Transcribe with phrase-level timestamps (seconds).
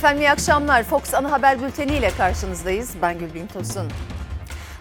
[0.00, 0.82] Efendim iyi akşamlar.
[0.82, 2.94] Fox Ana Haber Bülteni ile karşınızdayız.
[3.02, 3.88] Ben Gülbin Tosun.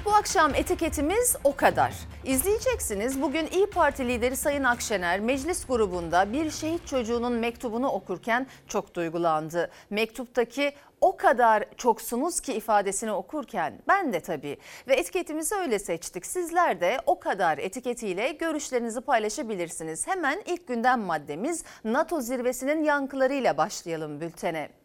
[0.05, 1.94] Bu akşam etiketimiz o kadar.
[2.26, 3.21] İzleyeceksiniz.
[3.21, 9.71] Bugün İyi Parti lideri Sayın Akşener meclis grubunda bir şehit çocuğunun mektubunu okurken çok duygulandı.
[9.89, 14.57] Mektuptaki o kadar çoksunuz ki ifadesini okurken ben de tabii
[14.88, 16.25] ve etiketimizi öyle seçtik.
[16.25, 20.07] Sizler de o kadar etiketiyle görüşlerinizi paylaşabilirsiniz.
[20.07, 24.79] Hemen ilk gündem maddemiz NATO zirvesinin yankılarıyla başlayalım bültene.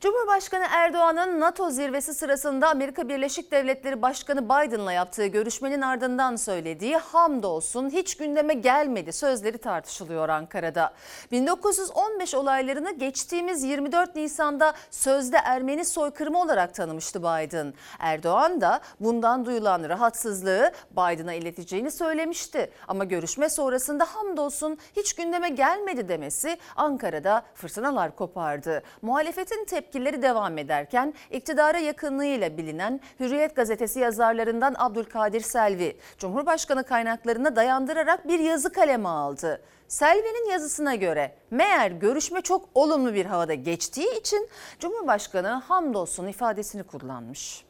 [0.00, 7.90] Cumhurbaşkanı Erdoğan'ın NATO zirvesi sırasında Amerika Birleşik Devletleri Başkanı Biden'la yaptığı görüşmenin ardından söylediği hamdolsun
[7.90, 10.92] hiç gündeme gelmedi sözleri tartışılıyor Ankara'da.
[11.32, 17.74] 1915 olaylarını geçtiğimiz 24 Nisan'da sözde Ermeni soykırımı olarak tanımıştı Biden.
[17.98, 22.70] Erdoğan da bundan duyulan rahatsızlığı Biden'a ileteceğini söylemişti.
[22.88, 28.82] Ama görüşme sonrasında hamdolsun hiç gündeme gelmedi demesi Ankara'da fırtınalar kopardı.
[29.02, 37.56] Muhalefetin tepki tepkileri devam ederken iktidara yakınlığıyla bilinen Hürriyet gazetesi yazarlarından Abdülkadir Selvi, Cumhurbaşkanı kaynaklarına
[37.56, 39.62] dayandırarak bir yazı kaleme aldı.
[39.88, 47.64] Selvi'nin yazısına göre meğer görüşme çok olumlu bir havada geçtiği için Cumhurbaşkanı hamdolsun ifadesini kullanmış.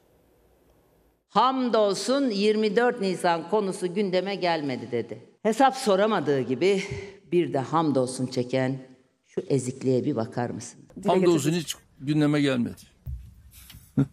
[1.28, 5.22] Hamdolsun 24 Nisan konusu gündeme gelmedi dedi.
[5.42, 6.82] Hesap soramadığı gibi
[7.32, 8.78] bir de hamdolsun çeken
[9.26, 10.80] şu ezikliğe bir bakar mısın?
[11.06, 12.82] Hamdolsun hiç gündeme gelmedi.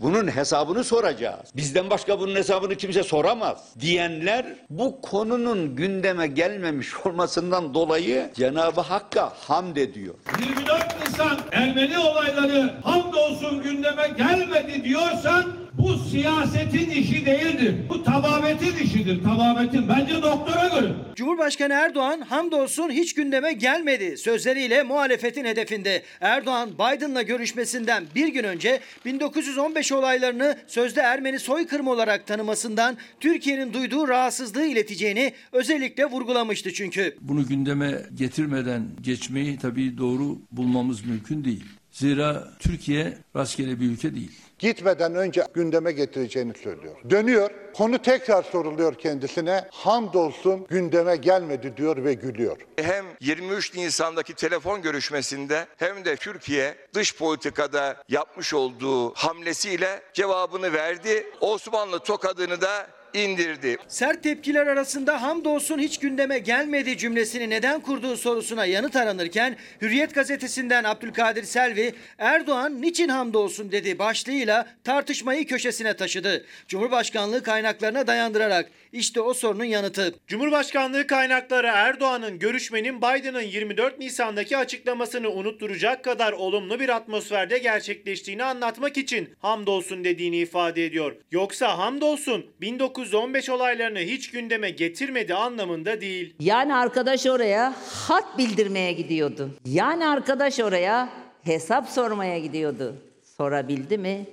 [0.00, 1.50] Bunun hesabını soracağız.
[1.56, 3.74] Bizden başka bunun hesabını kimse soramaz.
[3.80, 10.14] Diyenler bu konunun gündeme gelmemiş olmasından dolayı Cenab-ı Hakk'a hamd ediyor.
[10.40, 17.74] 24 Nisan Ermeni olayları hamdolsun gündeme gelmedi diyorsan bu siyasetin işi değildir.
[17.88, 19.24] Bu tababetin işidir.
[19.24, 19.88] Tababetin.
[19.88, 20.92] Bence doktora göre.
[21.16, 26.02] Cumhurbaşkanı Erdoğan hamdolsun hiç gündeme gelmedi sözleriyle muhalefetin hedefinde.
[26.20, 34.08] Erdoğan Biden'la görüşmesinden bir gün önce 1915 olaylarını sözde Ermeni soykırımı olarak tanımasından Türkiye'nin duyduğu
[34.08, 37.16] rahatsızlığı ileteceğini özellikle vurgulamıştı çünkü.
[37.20, 41.64] Bunu gündeme getirmeden geçmeyi tabii doğru bulmamız mümkün değil.
[41.90, 44.32] Zira Türkiye rastgele bir ülke değil.
[44.58, 46.96] Gitmeden önce gündeme getireceğini söylüyor.
[47.10, 49.64] Dönüyor, konu tekrar soruluyor kendisine.
[49.70, 52.56] Hamdolsun gündeme gelmedi diyor ve gülüyor.
[52.76, 61.26] Hem 23 Nisan'daki telefon görüşmesinde hem de Türkiye dış politikada yapmış olduğu hamlesiyle cevabını verdi.
[61.40, 62.86] Osmanlı tokadını da
[63.16, 63.76] indirdi.
[63.88, 70.84] Sert tepkiler arasında hamdolsun hiç gündeme gelmedi cümlesini neden kurduğu sorusuna yanıt aranırken Hürriyet gazetesinden
[70.84, 76.44] Abdülkadir Selvi Erdoğan niçin hamdolsun dedi başlığıyla tartışmayı köşesine taşıdı.
[76.68, 80.14] Cumhurbaşkanlığı kaynaklarına dayandırarak işte o sorunun yanıtı.
[80.26, 88.96] Cumhurbaşkanlığı kaynakları Erdoğan'ın görüşmenin Biden'ın 24 Nisan'daki açıklamasını unutturacak kadar olumlu bir atmosferde gerçekleştiğini anlatmak
[88.96, 91.16] için hamdolsun dediğini ifade ediyor.
[91.30, 96.34] Yoksa hamdolsun 1915 olaylarını hiç gündeme getirmedi anlamında değil.
[96.40, 97.74] Yani arkadaş oraya
[98.08, 99.50] hat bildirmeye gidiyordu.
[99.64, 101.08] Yani arkadaş oraya
[101.42, 102.96] hesap sormaya gidiyordu.
[103.36, 104.26] Sorabildi mi?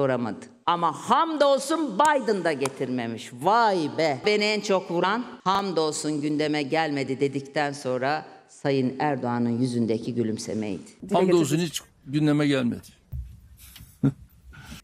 [0.00, 0.46] Soramadı.
[0.66, 3.30] Ama hamdolsun Biden da getirmemiş.
[3.42, 4.18] Vay be.
[4.26, 10.82] Beni en çok vuran hamdolsun gündeme gelmedi dedikten sonra Sayın Erdoğan'ın yüzündeki gülümsemeydi.
[11.12, 12.99] Hamdolsun hiç gündeme gelmedi.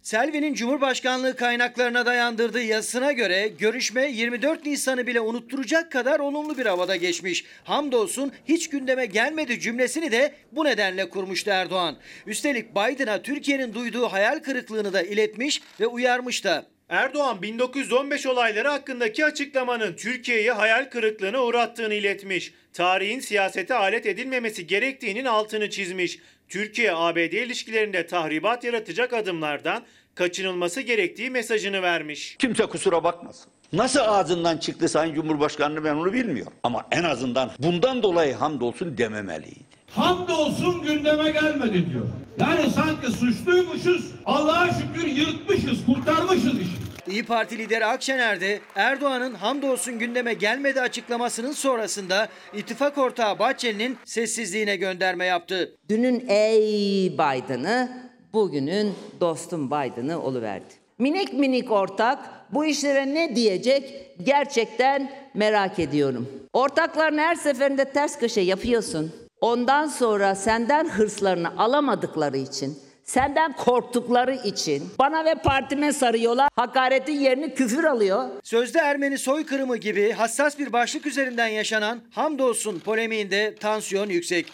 [0.06, 6.96] Selvi'nin Cumhurbaşkanlığı kaynaklarına dayandırdığı yazısına göre görüşme 24 Nisan'ı bile unutturacak kadar olumlu bir havada
[6.96, 7.44] geçmiş.
[7.64, 11.96] Hamdolsun hiç gündeme gelmedi cümlesini de bu nedenle kurmuştu Erdoğan.
[12.26, 16.66] Üstelik Biden'a Türkiye'nin duyduğu hayal kırıklığını da iletmiş ve uyarmış da.
[16.88, 22.52] Erdoğan 1915 olayları hakkındaki açıklamanın Türkiye'yi hayal kırıklığına uğrattığını iletmiş.
[22.72, 26.18] Tarihin siyasete alet edilmemesi gerektiğinin altını çizmiş.
[26.48, 29.82] Türkiye-ABD ilişkilerinde tahribat yaratacak adımlardan
[30.14, 32.36] kaçınılması gerektiği mesajını vermiş.
[32.38, 33.46] Kimse kusura bakmasın.
[33.72, 36.52] Nasıl ağzından çıktı Sayın Cumhurbaşkanı ben onu bilmiyorum.
[36.62, 39.60] Ama en azından bundan dolayı hamdolsun dememeliydi.
[39.90, 42.06] Hamdolsun gündeme gelmedi diyor.
[42.40, 44.10] Yani sanki suçluymuşuz.
[44.26, 46.85] Allah'a şükür yırtmışız, kurtarmışız işi.
[47.08, 54.76] İyi Parti lideri Akşener de Erdoğan'ın hamdolsun gündeme gelmedi açıklamasının sonrasında ittifak ortağı Bahçeli'nin sessizliğine
[54.76, 55.76] gönderme yaptı.
[55.88, 57.90] Dünün ey Biden'ı,
[58.32, 60.74] bugünün dostum Biden'ı oluverdi.
[60.98, 62.18] Minik minik ortak
[62.52, 66.28] bu işlere ne diyecek gerçekten merak ediyorum.
[66.52, 69.12] Ortakların her seferinde ters köşe yapıyorsun.
[69.40, 76.48] Ondan sonra senden hırslarını alamadıkları için, senden korktukları için bana ve partime sarıyorlar.
[76.56, 78.28] Hakaretin yerini küfür alıyor.
[78.42, 84.52] Sözde Ermeni soykırımı gibi hassas bir başlık üzerinden yaşanan hamdolsun polemiğinde tansiyon yüksek.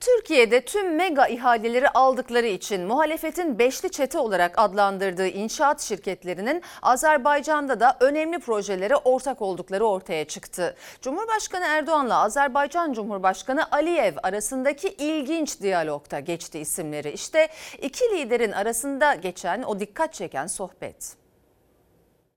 [0.00, 7.96] Türkiye'de tüm mega ihaleleri aldıkları için muhalefetin beşli çete olarak adlandırdığı inşaat şirketlerinin Azerbaycan'da da
[8.00, 10.76] önemli projelere ortak oldukları ortaya çıktı.
[11.02, 17.10] Cumhurbaşkanı Erdoğan'la Azerbaycan Cumhurbaşkanı Aliyev arasındaki ilginç diyalogta geçti isimleri.
[17.10, 17.48] İşte
[17.82, 21.16] iki liderin arasında geçen o dikkat çeken sohbet.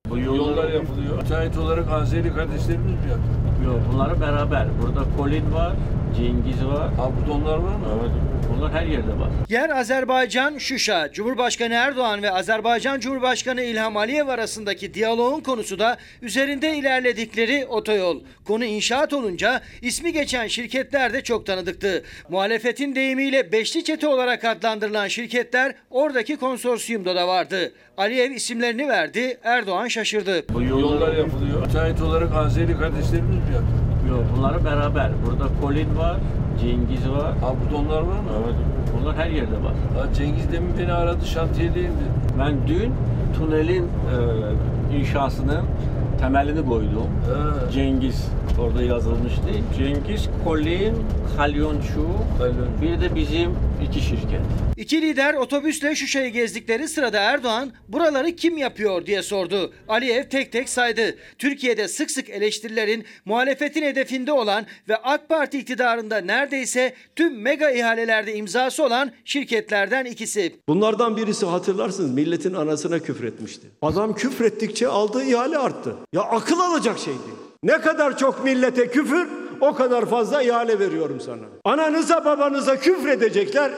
[0.09, 1.21] Bu yollar yapılıyor.
[1.21, 3.38] Müteahhit olarak Azeri kardeşlerimiz mi yaptı?
[3.69, 4.67] Yok bunları beraber.
[4.81, 5.73] Burada Colin var,
[6.17, 6.93] Cengiz var.
[6.93, 7.87] Ha burada onlar var mı?
[8.01, 8.11] Evet.
[8.57, 9.29] Bunlar her yerde var.
[9.49, 11.11] Yer Azerbaycan Şuşa.
[11.11, 18.21] Cumhurbaşkanı Erdoğan ve Azerbaycan Cumhurbaşkanı İlham Aliyev arasındaki diyaloğun konusu da üzerinde ilerledikleri otoyol.
[18.45, 22.03] Konu inşaat olunca ismi geçen şirketler de çok tanıdıktı.
[22.29, 27.73] Muhalefetin deyimiyle beşli çete olarak adlandırılan şirketler oradaki konsorsiyumda da vardı.
[27.97, 30.45] Aliyev isimlerini verdi, Erdoğan şaşırdı.
[30.53, 31.65] Bu Yollar yapılıyor.
[31.65, 33.55] Müteahhit olarak Azeri kardeşlerimiz mi
[34.39, 35.11] bunları beraber.
[35.25, 36.17] Burada Colin var,
[36.61, 37.33] Cengiz var.
[37.41, 38.29] Ha burada onlar var mı?
[38.43, 38.55] Evet.
[39.01, 39.73] Bunlar her yerde var.
[39.95, 42.33] Ha Cengiz demin beni aradı şantiyedeyim dedi.
[42.39, 42.93] Ben dün
[43.37, 45.65] tünelin e, inşasının
[46.19, 47.09] temelini koydum.
[47.33, 47.71] Ha.
[47.73, 48.15] Cengiz
[48.59, 49.41] orada yazılmıştı.
[49.77, 50.95] Cengiz, Colin,
[51.37, 52.07] Kalyonçu,
[52.37, 52.81] Kalyonçu.
[52.81, 53.55] bir de bizim
[53.89, 54.41] iki şirket.
[54.77, 59.73] İki lider otobüsle Şuşa'yı gezdikleri sırada Erdoğan buraları kim yapıyor diye sordu.
[59.87, 61.15] Aliyev tek tek saydı.
[61.37, 68.35] Türkiye'de sık sık eleştirilerin muhalefetin hedefinde olan ve AK Parti iktidarında neredeyse tüm mega ihalelerde
[68.35, 70.55] imzası olan şirketlerden ikisi.
[70.69, 73.67] Bunlardan birisi hatırlarsınız milletin anasına küfretmişti.
[73.81, 75.95] Adam küfrettikçe aldığı ihale arttı.
[76.13, 77.37] Ya akıl alacak şey değil.
[77.63, 79.27] Ne kadar çok millete küfür
[79.61, 81.43] o kadar fazla ihale veriyorum sana.
[81.65, 83.71] Ananıza babanıza küfredecekler.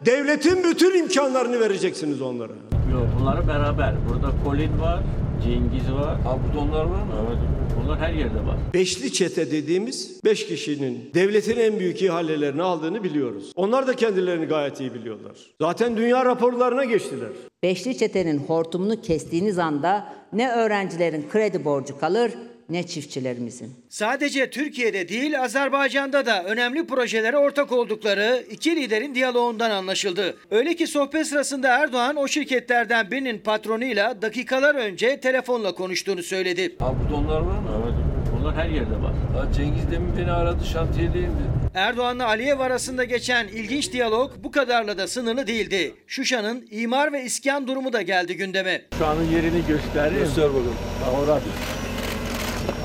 [0.00, 2.52] Devletin bütün imkanlarını vereceksiniz onlara.
[2.92, 3.94] Yok bunları beraber.
[4.08, 5.00] Burada Colin var,
[5.44, 6.20] Cengiz var.
[6.20, 7.14] Ha burada onlar var mı?
[7.28, 7.38] Evet.
[7.84, 8.56] Bunlar her yerde var.
[8.74, 13.52] Beşli çete dediğimiz beş kişinin devletin en büyük ihalelerini aldığını biliyoruz.
[13.56, 15.32] Onlar da kendilerini gayet iyi biliyorlar.
[15.60, 17.28] Zaten dünya raporlarına geçtiler.
[17.62, 22.30] Beşli çetenin hortumunu kestiğiniz anda ne öğrencilerin kredi borcu kalır
[22.68, 23.74] ne çiftçilerimizin.
[23.88, 30.36] Sadece Türkiye'de değil Azerbaycan'da da önemli projelere ortak oldukları iki liderin diyaloğundan anlaşıldı.
[30.50, 36.76] Öyle ki sohbet sırasında Erdoğan o şirketlerden birinin patronuyla dakikalar önce telefonla konuştuğunu söyledi.
[36.78, 37.70] Ha burada onlar var mı?
[37.84, 37.94] Evet.
[38.40, 39.12] Bunlar her yerde var.
[39.36, 41.54] Ha Cengiz demin beni aradı şantiyedeyim dedi.
[41.74, 45.94] Erdoğan'la Aliyev arasında geçen ilginç diyalog bu kadarla da sınırlı değildi.
[46.06, 48.82] Şuşa'nın imar ve iskan durumu da geldi gündeme.
[48.98, 50.18] Şu anın yerini göstereyim.
[50.24, 50.74] Göster bakalım.
[51.04, 51.10] Ha,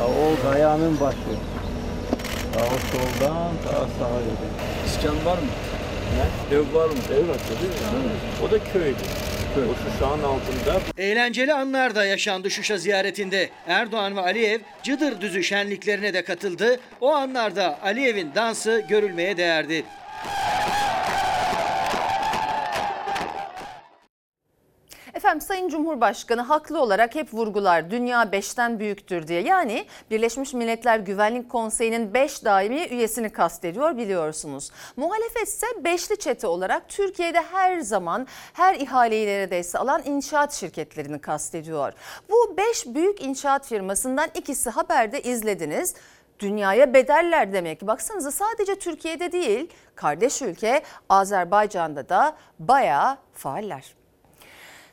[0.04, 1.18] o kayanın başı.
[2.54, 4.52] Ha, o soldan ta sağa gidiyor.
[4.86, 5.48] İskan var mı?
[6.16, 6.56] Ne?
[6.56, 6.96] Ev var mı?
[7.14, 8.48] Evet tabii.
[8.48, 8.98] O da köydü.
[9.56, 9.64] Köy.
[9.64, 10.82] O şu şahın altında.
[10.98, 13.50] Eğlenceli anlar da yaşandı Şuşa ziyaretinde.
[13.68, 16.80] Erdoğan ve Aliyev Cıdır Düzü şenliklerine de katıldı.
[17.02, 19.84] O anlarda Aliyev'in dansı görülmeye değerdi.
[25.20, 29.42] Efendim Sayın Cumhurbaşkanı haklı olarak hep vurgular dünya beşten büyüktür diye.
[29.42, 34.72] Yani Birleşmiş Milletler Güvenlik Konseyi'nin beş daimi üyesini kastediyor biliyorsunuz.
[34.98, 41.94] Muhalefet ise beşli çete olarak Türkiye'de her zaman her ihaleyi neredeyse alan inşaat şirketlerini kastediyor.
[42.30, 45.96] Bu beş büyük inşaat firmasından ikisi haberde izlediniz.
[46.40, 47.88] Dünyaya bedeller demek.
[47.88, 53.99] Baksanıza sadece Türkiye'de değil kardeş ülke Azerbaycan'da da bayağı faaller.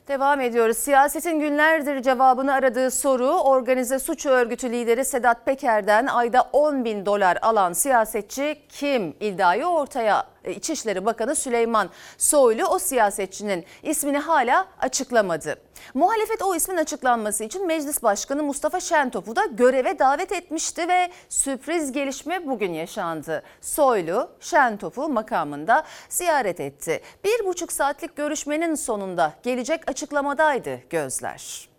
[0.07, 0.77] Devam ediyoruz.
[0.77, 7.37] Siyasetin günlerdir cevabını aradığı soru organize suç örgütü lideri Sedat Peker'den ayda 10 bin dolar
[7.41, 9.15] alan siyasetçi kim?
[9.19, 10.23] İddiayı ortaya
[10.55, 15.55] İçişleri Bakanı Süleyman Soylu o siyasetçinin ismini hala açıklamadı.
[15.93, 21.91] Muhalefet o ismin açıklanması için Meclis Başkanı Mustafa Şentop'u da göreve davet etmişti ve sürpriz
[21.91, 23.43] gelişme bugün yaşandı.
[23.61, 27.01] Soylu Şentop'u makamında ziyaret etti.
[27.23, 31.69] Bir buçuk saatlik görüşmenin sonunda gelecek açıklamadaydı gözler.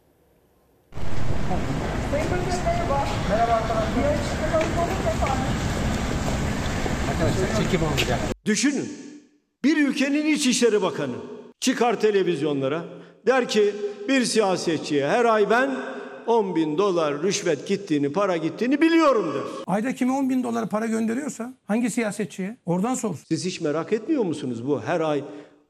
[8.44, 8.88] Düşünün.
[9.64, 11.14] Bir ülkenin İçişleri Bakanı
[11.60, 12.84] çıkar televizyonlara
[13.26, 13.74] der ki
[14.08, 15.76] bir siyasetçiye her ay ben
[16.26, 19.42] 10 bin dolar rüşvet gittiğini, para gittiğini biliyorum der.
[19.66, 23.24] Ayda kime 10 bin dolar para gönderiyorsa hangi siyasetçiye oradan sorsun.
[23.28, 25.24] Siz hiç merak etmiyor musunuz bu her ay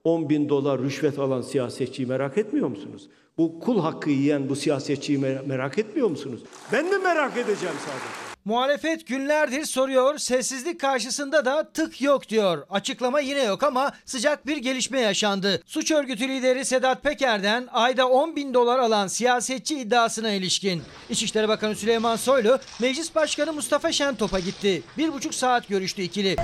[0.04, 3.08] 10 bin dolar rüşvet alan siyasetçiyi merak etmiyor musunuz?
[3.38, 6.40] Bu kul hakkı yiyen bu siyasetçiyi mer- merak etmiyor musunuz?
[6.72, 8.27] Ben mi merak edeceğim sadece?
[8.44, 12.66] Muhalefet günlerdir soruyor, sessizlik karşısında da tık yok diyor.
[12.70, 15.62] Açıklama yine yok ama sıcak bir gelişme yaşandı.
[15.66, 20.82] Suç örgütü lideri Sedat Peker'den ayda 10 bin dolar alan siyasetçi iddiasına ilişkin.
[21.10, 24.82] İçişleri Bakanı Süleyman Soylu, Meclis Başkanı Mustafa Şentop'a gitti.
[24.98, 26.36] Bir buçuk saat görüştü ikili.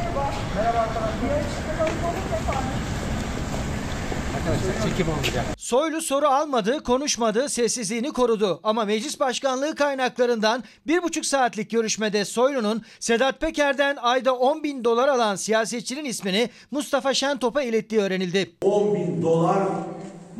[5.59, 8.61] Soylu soru almadı, konuşmadı, sessizliğini korudu.
[8.63, 15.09] Ama meclis başkanlığı kaynaklarından bir buçuk saatlik görüşmede Soylu'nun Sedat Peker'den ayda 10 bin dolar
[15.09, 18.51] alan siyasetçinin ismini Mustafa Şentop'a ilettiği öğrenildi.
[18.63, 19.59] 10 bin dolar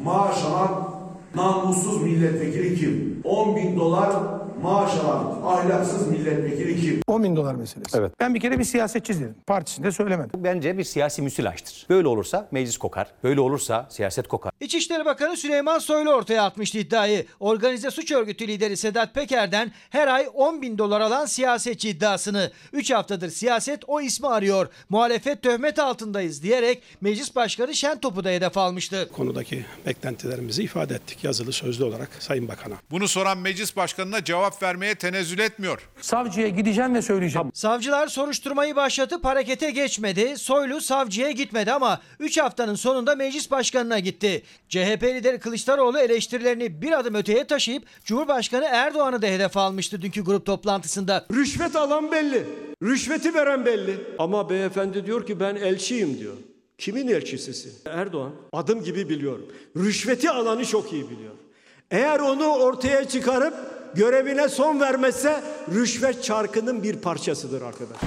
[0.05, 0.94] maaş alan
[1.37, 3.21] namussuz milletvekili kim?
[3.25, 4.11] 10 bin dolar
[4.63, 7.01] maaş alan ahlaksız milletvekili kim?
[7.07, 7.99] 10 bin dolar meselesi.
[7.99, 8.13] Evet.
[8.21, 9.35] Ben bir kere bir siyasetçi dedim.
[9.47, 10.45] Partisinde söylemedim.
[10.45, 11.87] Bence bir siyasi müsilajdır.
[11.91, 13.07] Böyle olursa meclis kokar.
[13.25, 14.53] Böyle olursa siyaset kokar.
[14.61, 17.27] İçişleri Bakanı Süleyman Soylu ortaya atmıştı iddiayı.
[17.41, 22.51] Organize suç örgütü lideri Sedat Peker'den her ay 10 bin dolar alan siyasetçi iddiasını.
[22.73, 24.69] 3 haftadır siyaset o ismi arıyor.
[24.89, 29.09] Muhalefet töhmet altındayız diyerek Meclis Başkanı Şentop'u da hedef almıştı.
[29.13, 32.75] konudaki beklentilerimizi ifade ettik yazılı sözlü olarak Sayın Bakan'a.
[32.91, 35.89] Bunu soran meclis başkanına cevap vermeye tenezzül etmiyor.
[36.01, 37.51] Savcıya gideceğim ve söyleyeceğim.
[37.55, 40.39] Savcılar soruşturmayı başlatıp harekete geçmedi.
[40.39, 44.43] Soylu savcıya gitmedi ama 3 haftanın sonunda meclis başkanına gitti.
[44.69, 50.47] CHP lideri Kılıçdaroğlu eleştirilerini bir adım öteye taşıyıp Cumhurbaşkanı Erdoğan'ı da hedef almıştı dünkü grup
[50.47, 51.27] toplantısında.
[51.33, 52.47] Rüşvet alan belli.
[52.83, 54.01] Rüşveti veren belli.
[54.19, 56.35] Ama beyefendi diyor ki ben elçiyim diyor.
[56.79, 57.73] Kimin elçisisin?
[57.87, 58.33] Erdoğan.
[58.53, 59.47] Adım gibi biliyorum.
[59.77, 61.35] Rüşveti alanı çok iyi biliyor.
[61.91, 63.55] Eğer onu ortaya çıkarıp
[63.95, 65.41] görevine son vermezse
[65.75, 68.01] rüşvet çarkının bir parçasıdır arkadaş.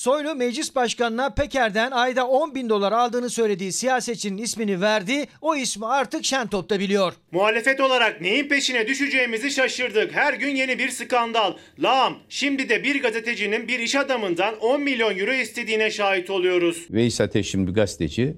[0.00, 5.26] Soylu meclis başkanına Peker'den ayda 10 bin dolar aldığını söylediği siyasetçinin ismini verdi.
[5.40, 7.12] O ismi artık Şentop'ta biliyor.
[7.32, 10.12] Muhalefet olarak neyin peşine düşeceğimizi şaşırdık.
[10.12, 11.54] Her gün yeni bir skandal.
[11.78, 16.86] Lağım, şimdi de bir gazetecinin bir iş adamından 10 milyon euro istediğine şahit oluyoruz.
[16.90, 18.36] Veys Ateş şimdi bir gazeteci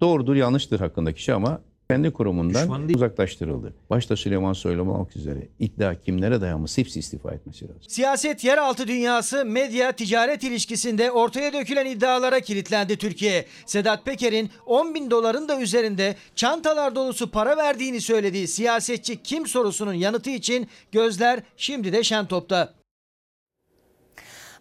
[0.00, 3.74] doğrudur yanlıştır hakkındaki şey ama kendi kurumundan uzaklaştırıldı.
[3.90, 7.82] Başta Süleyman Soylu olmak üzere iddia kimlere dayanmış hepsi istifa etmesi lazım.
[7.88, 13.46] Siyaset yeraltı dünyası medya ticaret ilişkisinde ortaya dökülen iddialara kilitlendi Türkiye.
[13.66, 19.92] Sedat Peker'in 10 bin doların da üzerinde çantalar dolusu para verdiğini söylediği siyasetçi kim sorusunun
[19.94, 22.81] yanıtı için gözler şimdi de Şentop'ta.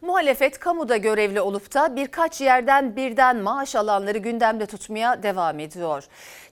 [0.02, 6.04] Muhalefet kamuda görevli olup da birkaç yerden birden maaş alanları gündemde tutmaya devam ediyor.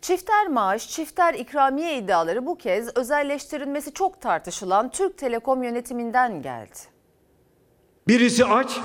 [0.01, 6.79] Çifter maaş, çifter ikramiye iddiaları bu kez özelleştirilmesi çok tartışılan Türk Telekom yönetiminden geldi.
[8.07, 8.79] Birisi aç,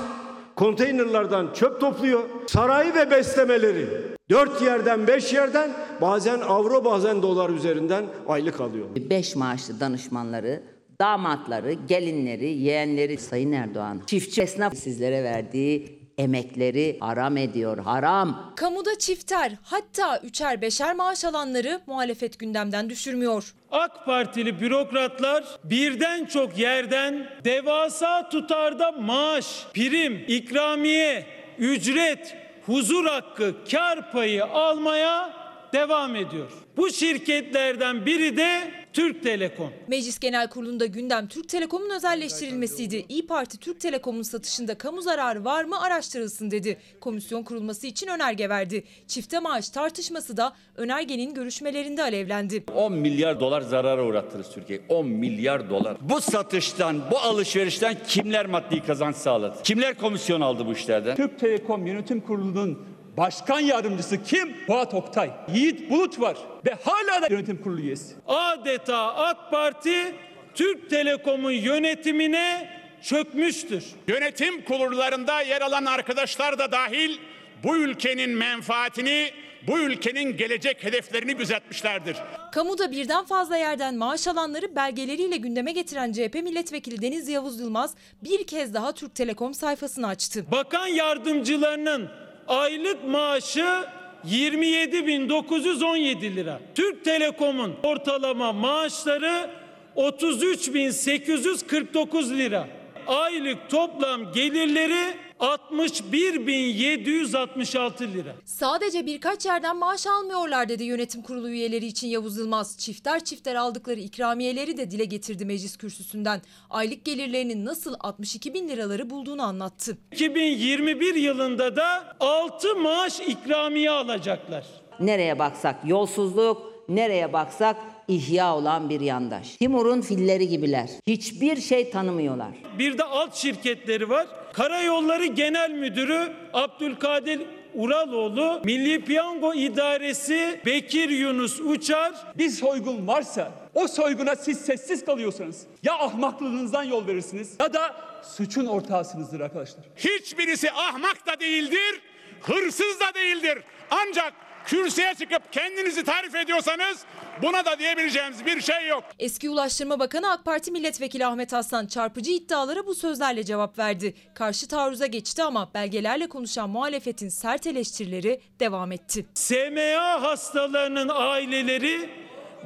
[0.56, 2.22] konteynerlardan çöp topluyor.
[2.46, 3.88] Saray ve beslemeleri.
[4.30, 8.86] Dört yerden, beş yerden bazen avro bazen dolar üzerinden aylık alıyor.
[8.96, 10.62] Beş maaşlı danışmanları,
[11.00, 18.52] damatları, gelinleri, yeğenleri Sayın Erdoğan çiftçi esnaf sizlere verdiği emekleri haram ediyor, haram.
[18.56, 23.54] Kamuda çifter hatta üçer beşer maaş alanları muhalefet gündemden düşürmüyor.
[23.70, 31.26] AK Partili bürokratlar birden çok yerden devasa tutarda maaş, prim, ikramiye,
[31.58, 32.36] ücret,
[32.66, 35.43] huzur hakkı, kar payı almaya
[35.74, 36.50] devam ediyor.
[36.76, 39.70] Bu şirketlerden biri de Türk Telekom.
[39.88, 43.04] Meclis Genel Kurulu'nda gündem Türk Telekom'un özelleştirilmesiydi.
[43.08, 46.78] İyi Parti Türk Telekom'un satışında kamu zararı var mı araştırılsın dedi.
[47.00, 48.84] Komisyon kurulması için önerge verdi.
[49.06, 52.64] Çifte maaş tartışması da önergenin görüşmelerinde alevlendi.
[52.74, 54.80] 10 milyar dolar zarara uğrattınız Türkiye.
[54.88, 55.96] 10 milyar dolar.
[56.00, 59.62] Bu satıştan, bu alışverişten kimler maddi kazanç sağladı?
[59.64, 61.16] Kimler komisyon aldı bu işlerden?
[61.16, 64.54] Türk Telekom Yönetim Kurulu'nun başkan yardımcısı kim?
[64.66, 65.30] Fuat Oktay.
[65.54, 68.14] Yiğit Bulut var ve hala da yönetim kurulu üyesi.
[68.26, 70.14] Adeta AK Parti
[70.54, 72.70] Türk Telekom'un yönetimine
[73.02, 73.84] çökmüştür.
[74.08, 77.18] Yönetim kurullarında yer alan arkadaşlar da dahil
[77.64, 79.30] bu ülkenin menfaatini,
[79.66, 82.16] bu ülkenin gelecek hedeflerini gözetmişlerdir.
[82.52, 87.94] Kamuda birden fazla yerden maaş alanları belgeleriyle gündeme getiren CHP milletvekili Deniz Yavuz Yılmaz
[88.24, 90.44] bir kez daha Türk Telekom sayfasını açtı.
[90.50, 92.08] Bakan yardımcılarının
[92.48, 93.84] aylık maaşı
[94.30, 96.60] 27.917 lira.
[96.74, 99.50] Türk Telekom'un ortalama maaşları
[99.96, 102.68] 33.849 lira.
[103.06, 108.34] Aylık toplam gelirleri 61.766 lira.
[108.44, 112.78] Sadece birkaç yerden maaş almıyorlar dedi yönetim kurulu üyeleri için Yavuz Yılmaz.
[112.78, 116.42] Çifter çifter aldıkları ikramiyeleri de dile getirdi meclis kürsüsünden.
[116.70, 119.98] Aylık gelirlerinin nasıl 62 bin liraları bulduğunu anlattı.
[120.12, 124.66] 2021 yılında da 6 maaş ikramiye alacaklar.
[125.00, 127.76] Nereye baksak yolsuzluk, Nereye baksak
[128.08, 129.56] ihya olan bir yandaş.
[129.56, 130.90] Timur'un filleri gibiler.
[131.06, 132.48] Hiçbir şey tanımıyorlar.
[132.78, 134.26] Bir de alt şirketleri var.
[134.56, 137.40] Karayolları Genel Müdürü Abdülkadir
[137.74, 145.66] Uraloğlu, Milli Piyango İdaresi Bekir Yunus Uçar, Bir soygun varsa o soyguna siz sessiz kalıyorsanız
[145.82, 147.96] ya ahmaklığınızdan yol verirsiniz ya da
[148.36, 149.84] suçun ortağısınızdır arkadaşlar.
[149.96, 152.00] Hiçbirisi ahmak da değildir,
[152.42, 153.58] hırsız da değildir.
[153.90, 154.32] Ancak
[154.66, 157.04] kürsüye çıkıp kendinizi tarif ediyorsanız
[157.42, 159.04] buna da diyebileceğimiz bir şey yok.
[159.18, 164.14] Eski Ulaştırma Bakanı AK Parti Milletvekili Ahmet Aslan çarpıcı iddialara bu sözlerle cevap verdi.
[164.34, 169.26] Karşı taarruza geçti ama belgelerle konuşan muhalefetin sert eleştirileri devam etti.
[169.34, 172.10] SMA hastalarının aileleri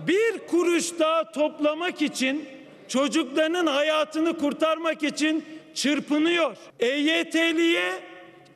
[0.07, 2.49] bir kuruş daha toplamak için
[2.89, 6.57] çocuklarının hayatını kurtarmak için çırpınıyor.
[6.81, 7.93] EYT'liye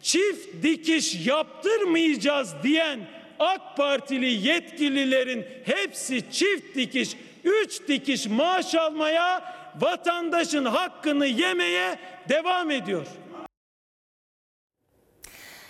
[0.02, 3.00] çift dikiş yaptırmayacağız diyen
[3.38, 11.98] AK Partili yetkililerin hepsi çift dikiş, üç dikiş maaş almaya, vatandaşın hakkını yemeye
[12.28, 13.06] devam ediyor.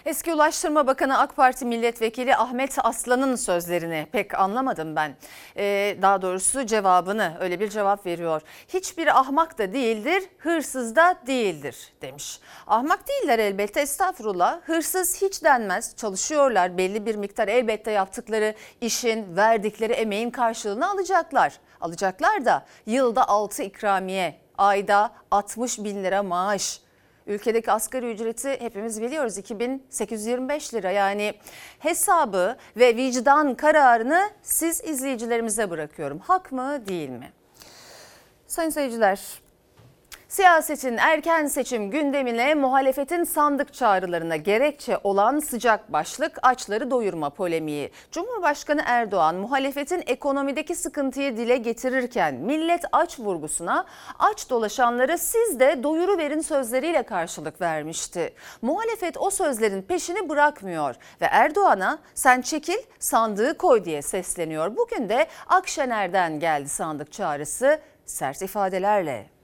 [0.07, 5.17] Eski Ulaştırma Bakanı AK Parti Milletvekili Ahmet Aslan'ın sözlerini pek anlamadım ben.
[5.57, 8.43] Ee, daha doğrusu cevabını öyle bir cevap veriyor.
[8.69, 12.41] Hiçbir ahmak da değildir, hırsız da değildir demiş.
[12.67, 14.61] Ahmak değiller elbette estağfurullah.
[14.65, 15.97] Hırsız hiç denmez.
[15.97, 21.59] Çalışıyorlar belli bir miktar elbette yaptıkları işin verdikleri emeğin karşılığını alacaklar.
[21.81, 26.82] Alacaklar da yılda 6 ikramiye, ayda 60 bin lira maaş.
[27.27, 31.35] Ülkedeki asgari ücreti hepimiz biliyoruz 2825 lira yani
[31.79, 36.19] hesabı ve vicdan kararını siz izleyicilerimize bırakıyorum.
[36.19, 37.33] Hak mı değil mi?
[38.47, 39.21] Sayın seyirciler
[40.33, 47.91] Siyasetin erken seçim gündemine muhalefetin sandık çağrılarına gerekçe olan sıcak başlık açları doyurma polemiği.
[48.11, 53.87] Cumhurbaşkanı Erdoğan muhalefetin ekonomideki sıkıntıyı dile getirirken millet aç vurgusuna
[54.19, 58.35] aç dolaşanları siz de doyuru verin sözleriyle karşılık vermişti.
[58.63, 64.77] Muhalefet o sözlerin peşini bırakmıyor ve Erdoğan'a sen çekil sandığı koy diye sesleniyor.
[64.77, 69.42] Bugün de Akşener'den geldi sandık çağrısı sert ifadelerle.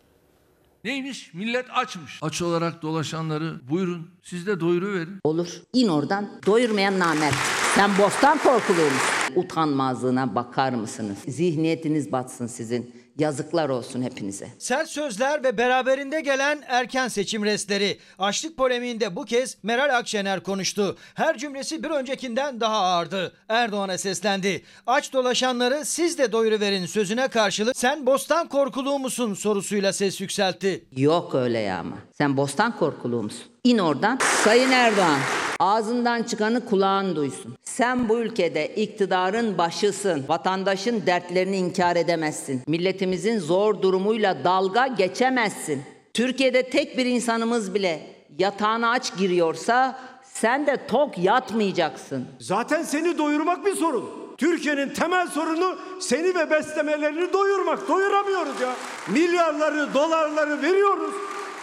[0.84, 1.34] Neymiş?
[1.34, 2.18] Millet açmış.
[2.22, 5.18] Aç olarak dolaşanları buyurun siz de doyuru verin.
[5.24, 5.48] Olur.
[5.72, 6.28] İn oradan.
[6.46, 7.34] Doyurmayan namert.
[7.74, 8.38] Sen bostan
[8.84, 9.32] musun?
[9.36, 11.18] Utanmazlığına bakar mısınız?
[11.28, 12.94] Zihniyetiniz batsın sizin.
[13.18, 14.48] Yazıklar olsun hepinize.
[14.58, 17.98] Sert sözler ve beraberinde gelen erken seçim restleri.
[18.18, 20.96] Açlık polemiğinde bu kez Meral Akşener konuştu.
[21.14, 23.32] Her cümlesi bir öncekinden daha ağırdı.
[23.48, 24.62] Erdoğan'a seslendi.
[24.86, 30.84] Aç dolaşanları siz de doyuruverin sözüne karşılık sen bostan korkuluğu musun sorusuyla ses yükseltti.
[30.96, 31.96] Yok öyle ya ama.
[32.20, 33.46] Sen bostan korkuluğu musun?
[33.64, 34.18] İn oradan.
[34.44, 35.18] Sayın Erdoğan,
[35.60, 37.54] ağzından çıkanı kulağın duysun.
[37.62, 40.24] Sen bu ülkede iktidarın başısın.
[40.28, 42.62] Vatandaşın dertlerini inkar edemezsin.
[42.66, 45.82] Milletimizin zor durumuyla dalga geçemezsin.
[46.14, 48.06] Türkiye'de tek bir insanımız bile
[48.38, 52.28] yatağına aç giriyorsa sen de tok yatmayacaksın.
[52.40, 54.10] Zaten seni doyurmak bir sorun.
[54.38, 57.88] Türkiye'nin temel sorunu seni ve beslemelerini doyurmak.
[57.88, 58.74] Doyuramıyoruz ya.
[59.08, 61.14] Milyarları, dolarları veriyoruz.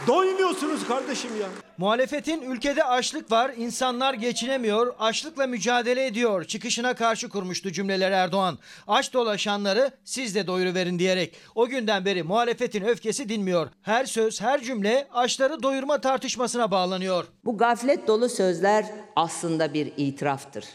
[0.08, 1.48] Doymuyorsunuz kardeşim ya.
[1.78, 6.44] Muhalefetin ülkede açlık var, insanlar geçinemiyor, açlıkla mücadele ediyor.
[6.44, 8.58] Çıkışına karşı kurmuştu cümleleri Erdoğan.
[8.88, 11.36] Aç dolaşanları siz de doyuruverin diyerek.
[11.56, 13.68] O günden beri muhalefetin öfkesi dinmiyor.
[13.82, 17.26] Her söz, her cümle açları doyurma tartışmasına bağlanıyor.
[17.46, 20.66] Bu gaflet dolu sözler aslında bir itiraftır.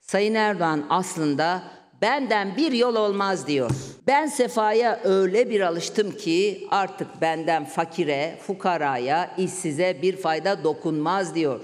[0.00, 1.62] Sayın Erdoğan aslında
[2.02, 3.70] benden bir yol olmaz diyor.
[4.06, 11.60] Ben sefaya öyle bir alıştım ki artık benden fakire, fukaraya, işsize bir fayda dokunmaz diyor.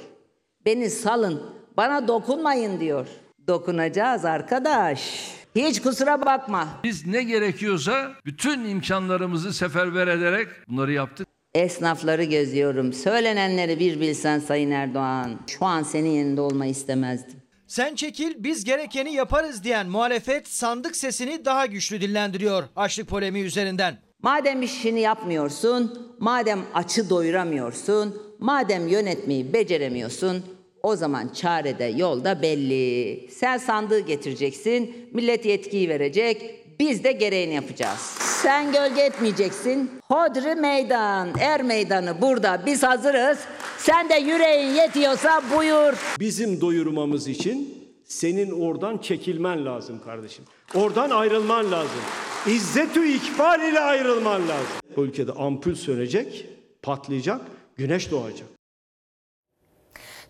[0.66, 1.42] Beni salın,
[1.76, 3.06] bana dokunmayın diyor.
[3.48, 5.30] Dokunacağız arkadaş.
[5.56, 6.68] Hiç kusura bakma.
[6.84, 11.28] Biz ne gerekiyorsa bütün imkanlarımızı seferber ederek bunları yaptık.
[11.54, 12.92] Esnafları gözüyorum.
[12.92, 15.30] Söylenenleri bir bilsen Sayın Erdoğan.
[15.46, 17.43] Şu an senin yerinde olmayı istemezdim.
[17.66, 23.96] Sen çekil biz gerekeni yaparız diyen muhalefet sandık sesini daha güçlü dillendiriyor açlık polemiği üzerinden.
[24.22, 30.44] Madem işini yapmıyorsun, madem açı doyuramıyorsun, madem yönetmeyi beceremiyorsun,
[30.82, 33.28] o zaman çare de yolda belli.
[33.30, 38.00] Sen sandığı getireceksin, millet yetkiyi verecek, biz de gereğini yapacağız.
[38.42, 39.90] Sen gölge etmeyeceksin.
[40.08, 42.62] Hodri meydan, er meydanı burada.
[42.66, 43.38] Biz hazırız.
[43.78, 45.92] Sen de yüreğin yetiyorsa buyur.
[46.20, 50.44] Bizim doyurmamız için senin oradan çekilmen lazım kardeşim.
[50.74, 52.00] Oradan ayrılman lazım.
[52.46, 54.76] İzzetü ikbal ile ayrılman lazım.
[54.96, 56.46] Bu ülkede ampul sönecek,
[56.82, 57.40] patlayacak,
[57.76, 58.48] güneş doğacak.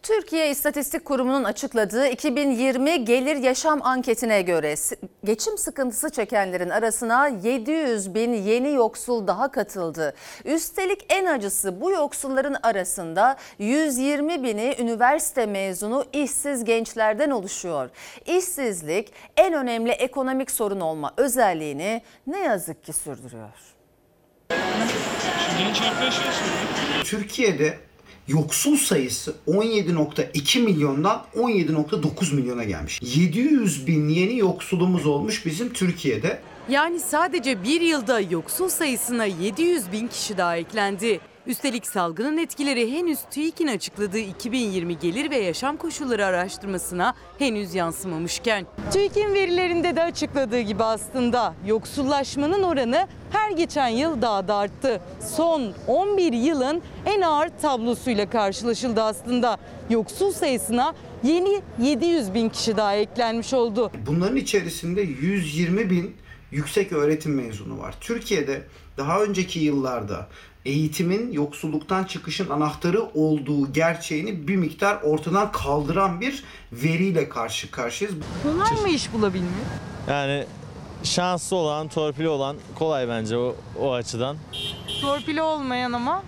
[0.05, 4.75] Türkiye İstatistik Kurumu'nun açıkladığı 2020 gelir yaşam anketine göre
[5.25, 10.15] geçim sıkıntısı çekenlerin arasına 700 bin yeni yoksul daha katıldı.
[10.45, 17.91] Üstelik en acısı bu yoksulların arasında 120 bini üniversite mezunu işsiz gençlerden oluşuyor.
[18.27, 23.51] İşsizlik en önemli ekonomik sorun olma özelliğini ne yazık ki sürdürüyor.
[27.05, 27.79] Türkiye'de
[28.29, 33.01] yoksul sayısı 17.2 milyondan 17.9 milyona gelmiş.
[33.03, 36.41] 700 bin yeni yoksulumuz olmuş bizim Türkiye'de.
[36.69, 41.21] Yani sadece bir yılda yoksul sayısına 700 bin kişi daha eklendi.
[41.47, 48.67] Üstelik salgının etkileri henüz TÜİK'in açıkladığı 2020 gelir ve yaşam koşulları araştırmasına henüz yansımamışken.
[48.93, 55.01] TÜİK'in verilerinde de açıkladığı gibi aslında yoksullaşmanın oranı her geçen yıl daha da arttı.
[55.37, 59.59] Son 11 yılın en ağır tablosuyla karşılaşıldı aslında.
[59.91, 63.91] Yoksul sayısına yeni 700 bin kişi daha eklenmiş oldu.
[64.07, 66.17] Bunların içerisinde 120 bin
[66.51, 67.95] yüksek öğretim mezunu var.
[68.01, 68.63] Türkiye'de
[68.97, 70.29] daha önceki yıllarda
[70.65, 78.19] eğitimin yoksulluktan çıkışın anahtarı olduğu gerçeğini bir miktar ortadan kaldıran bir veriyle karşı karşıyayız.
[78.43, 79.51] Kolay mı iş bulabilmek?
[80.09, 80.45] Yani
[81.03, 84.37] şanslı olan, torpili olan kolay bence o, o açıdan.
[85.01, 86.23] Torpili olmayan ama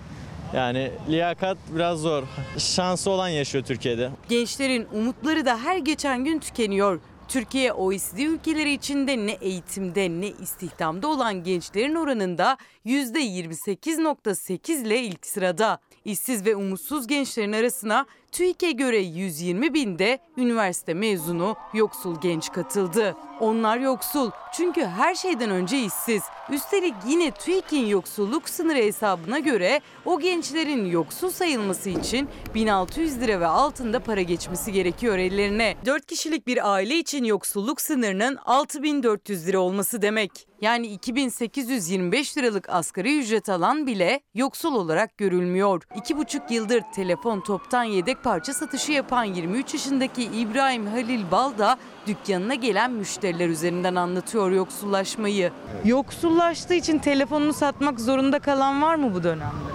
[0.55, 2.23] Yani liyakat biraz zor.
[2.57, 4.09] Şansı olan yaşıyor Türkiye'de.
[4.29, 6.99] Gençlerin umutları da her geçen gün tükeniyor.
[7.27, 15.79] Türkiye OECD ülkeleri içinde ne eğitimde ne istihdamda olan gençlerin oranında %28.8 ile ilk sırada.
[16.05, 23.15] İşsiz ve umutsuz gençlerin arasına TÜİK'e göre 120 binde üniversite mezunu yoksul genç katıldı.
[23.39, 26.23] Onlar yoksul çünkü her şeyden önce işsiz.
[26.51, 33.47] Üstelik yine TÜİK'in yoksulluk sınırı hesabına göre o gençlerin yoksul sayılması için 1600 lira ve
[33.47, 35.75] altında para geçmesi gerekiyor ellerine.
[35.85, 40.47] 4 kişilik bir aile için yoksulluk sınırının 6400 lira olması demek.
[40.61, 45.83] Yani 2825 liralık asgari ücret alan bile yoksul olarak görülmüyor.
[45.95, 51.77] 2,5 yıldır telefon toptan yedek parça satışı yapan 23 yaşındaki İbrahim Halil Bal da
[52.07, 55.51] dükkanına gelen müşteriler üzerinden anlatıyor yoksullaşmayı.
[55.85, 59.71] Yoksullaştığı için telefonunu satmak zorunda kalan var mı bu dönemde?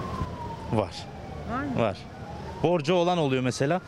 [0.73, 0.93] Var.
[1.51, 1.79] Var mı?
[1.79, 1.97] Var.
[2.63, 3.81] Borcu olan oluyor mesela.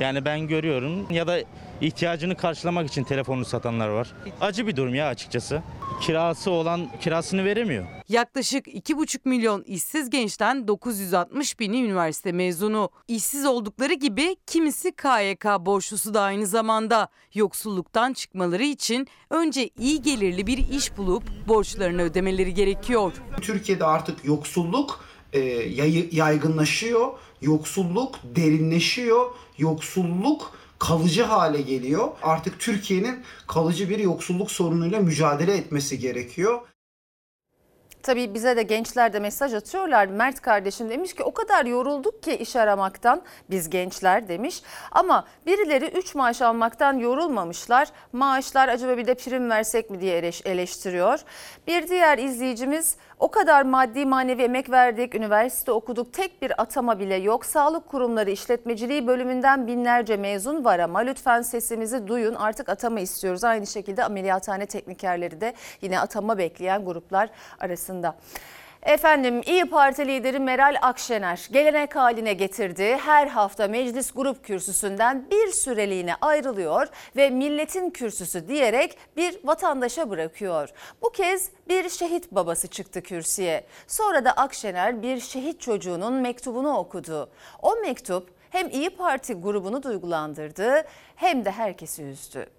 [0.00, 1.38] Yani ben görüyorum ya da
[1.80, 4.14] ihtiyacını karşılamak için telefonunu satanlar var.
[4.40, 5.62] Acı bir durum ya açıkçası.
[6.00, 7.84] Kirası olan kirasını veremiyor.
[8.08, 12.90] Yaklaşık 2,5 milyon işsiz gençten 960 bini üniversite mezunu.
[13.08, 17.08] İşsiz oldukları gibi kimisi KYK borçlusu da aynı zamanda.
[17.34, 23.12] Yoksulluktan çıkmaları için önce iyi gelirli bir iş bulup borçlarını ödemeleri gerekiyor.
[23.40, 25.38] Türkiye'de artık yoksulluk e,
[26.12, 32.08] yaygınlaşıyor, yoksulluk derinleşiyor, yoksulluk kalıcı hale geliyor.
[32.22, 36.60] Artık Türkiye'nin kalıcı bir yoksulluk sorunuyla mücadele etmesi gerekiyor.
[38.02, 40.06] Tabii bize de gençler de mesaj atıyorlar.
[40.06, 44.62] Mert kardeşim demiş ki o kadar yorulduk ki iş aramaktan biz gençler demiş.
[44.92, 47.88] Ama birileri 3 maaş almaktan yorulmamışlar.
[48.12, 51.20] Maaşlar acaba bir de prim versek mi diye eleş- eleştiriyor.
[51.66, 57.14] Bir diğer izleyicimiz o kadar maddi manevi emek verdik, üniversite okuduk, tek bir atama bile
[57.14, 57.46] yok.
[57.46, 63.44] Sağlık kurumları işletmeciliği bölümünden binlerce mezun var ama lütfen sesimizi duyun artık atama istiyoruz.
[63.44, 68.14] Aynı şekilde ameliyathane teknikerleri de yine atama bekleyen gruplar arasında.
[68.88, 75.52] Efendim İyi Parti lideri Meral Akşener gelenek haline getirdiği her hafta meclis grup kürsüsünden bir
[75.52, 80.68] süreliğine ayrılıyor ve milletin kürsüsü diyerek bir vatandaşa bırakıyor.
[81.02, 83.66] Bu kez bir şehit babası çıktı kürsüye.
[83.86, 87.30] Sonra da Akşener bir şehit çocuğunun mektubunu okudu.
[87.62, 90.84] O mektup hem İyi Parti grubunu duygulandırdı
[91.16, 92.57] hem de herkesi üzdü.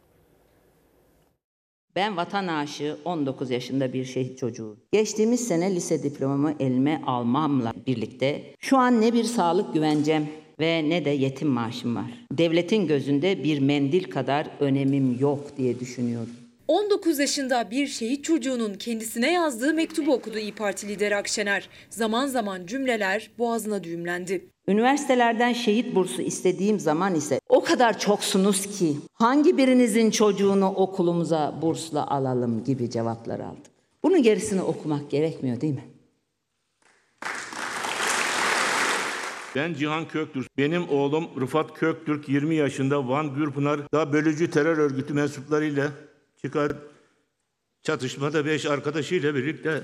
[1.99, 4.77] Ben vatan aşığı 19 yaşında bir şehit çocuğu.
[4.91, 10.27] Geçtiğimiz sene lise diplomamı elime almamla birlikte şu an ne bir sağlık güvencem
[10.59, 12.25] ve ne de yetim maaşım var.
[12.31, 16.29] Devletin gözünde bir mendil kadar önemim yok diye düşünüyorum.
[16.67, 21.69] 19 yaşında bir şehit çocuğunun kendisine yazdığı mektubu okudu İyi Parti lideri Akşener.
[21.89, 24.49] Zaman zaman cümleler boğazına düğümlendi.
[24.67, 32.07] Üniversitelerden şehit bursu istediğim zaman ise o kadar çoksunuz ki hangi birinizin çocuğunu okulumuza bursla
[32.07, 33.71] alalım gibi cevaplar aldım.
[34.03, 35.83] Bunun gerisini okumak gerekmiyor değil mi?
[39.55, 40.57] Ben Cihan Köktürk.
[40.57, 45.91] Benim oğlum Rıfat Köktürk 20 yaşında Van Gürpınar'da bölücü terör örgütü mensuplarıyla
[46.41, 46.71] çıkar
[47.83, 49.83] çatışmada 5 arkadaşıyla birlikte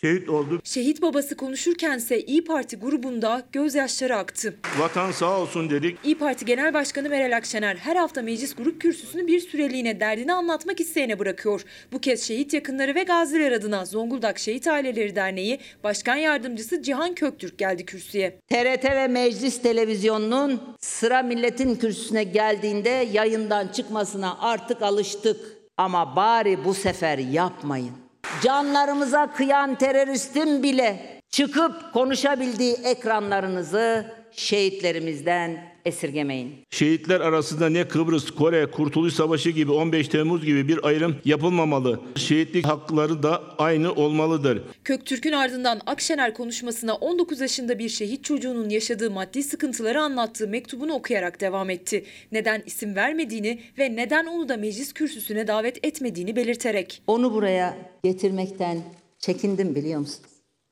[0.00, 0.60] şehit oldu.
[0.64, 4.54] Şehit babası konuşurkense İyi Parti grubunda gözyaşları aktı.
[4.78, 5.98] Vatan sağ olsun dedik.
[6.04, 10.80] İyi Parti Genel Başkanı Meral Akşener her hafta meclis grup kürsüsünü bir süreliğine derdini anlatmak
[10.80, 11.64] isteyene bırakıyor.
[11.92, 17.58] Bu kez şehit yakınları ve gaziler adına Zonguldak Şehit Aileleri Derneği Başkan Yardımcısı Cihan Köktürk
[17.58, 18.40] geldi kürsüye.
[18.48, 25.40] TRT ve Meclis Televizyonu'nun sıra milletin kürsüsüne geldiğinde yayından çıkmasına artık alıştık.
[25.76, 28.07] Ama bari bu sefer yapmayın.
[28.42, 36.54] Canlarımıza kıyan teröristin bile çıkıp konuşabildiği ekranlarınızı şehitlerimizden esirgemeyin.
[36.70, 42.00] Şehitler arasında ne Kıbrıs, Kore, Kurtuluş Savaşı gibi 15 Temmuz gibi bir ayrım yapılmamalı.
[42.16, 44.62] Şehitlik hakları da aynı olmalıdır.
[44.84, 51.40] Köktürk'ün ardından Akşener konuşmasına 19 yaşında bir şehit çocuğunun yaşadığı maddi sıkıntıları anlattığı mektubunu okuyarak
[51.40, 52.04] devam etti.
[52.32, 57.02] Neden isim vermediğini ve neden onu da meclis kürsüsüne davet etmediğini belirterek.
[57.06, 58.82] Onu buraya getirmekten
[59.18, 60.30] çekindim biliyor musunuz?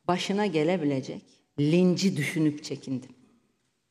[0.08, 1.22] Başına gelebilecek
[1.60, 3.10] linci düşünüp çekindim.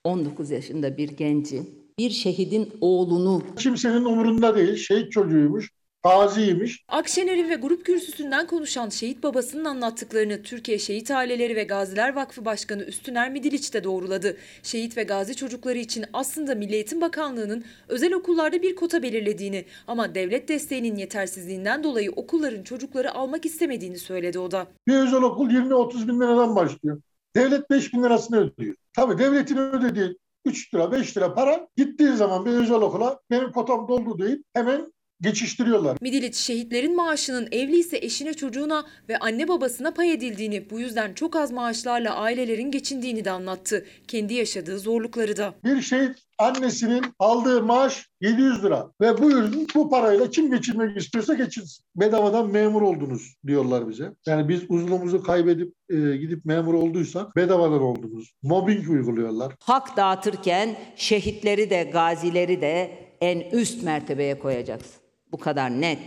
[0.06, 1.64] 19 yaşında bir genci,
[2.00, 4.76] bir şehidin oğlunu Kimsenin umurunda değil.
[4.76, 5.72] Şehit çocuğuymuş,
[6.04, 6.84] gaziymiş.
[6.88, 12.84] Akşener'in ve grup kürsüsünden konuşan şehit babasının anlattıklarını Türkiye Şehit Aileleri ve Gaziler Vakfı Başkanı
[12.84, 14.38] Üstüner Midiliç de doğruladı.
[14.64, 20.16] Şehit ve gazi çocukları için aslında Milli Eğitim Bakanlığı'nın özel okullarda bir kota belirlediğini ama
[20.16, 24.68] devlet desteğinin yetersizliğinden dolayı okulların çocukları almak istemediğini söyledi o da.
[24.88, 27.02] Bir özel okul 20-30 bin liradan başlıyor.
[27.36, 28.76] Devlet 5 bin lirasını ödüyor.
[28.94, 33.88] Tabii devletin ödediği 3 lira 5 lira para gittiği zaman bir özel okula benim kotam
[33.88, 35.98] doldu deyip hemen geçiştiriyorlar.
[36.02, 41.36] Midiliç şehitlerin maaşının evli ise eşine çocuğuna ve anne babasına pay edildiğini bu yüzden çok
[41.36, 43.86] az maaşlarla ailelerin geçindiğini de anlattı.
[44.08, 45.56] Kendi yaşadığı zorlukları da.
[45.64, 51.34] Bir şehit annesinin aldığı maaş 700 lira ve bu ürün bu parayla kim geçirmek istiyorsa
[51.34, 51.86] geçirsin.
[51.96, 54.12] Bedavadan memur oldunuz diyorlar bize.
[54.26, 58.34] Yani biz uzunluğumuzu kaybedip e, gidip memur olduysak bedavadan oldunuz.
[58.44, 59.54] Mobbing uyguluyorlar.
[59.60, 65.02] hak dağıtırken şehitleri de gazileri de en üst mertebeye koyacaksın.
[65.32, 66.00] Bu kadar net.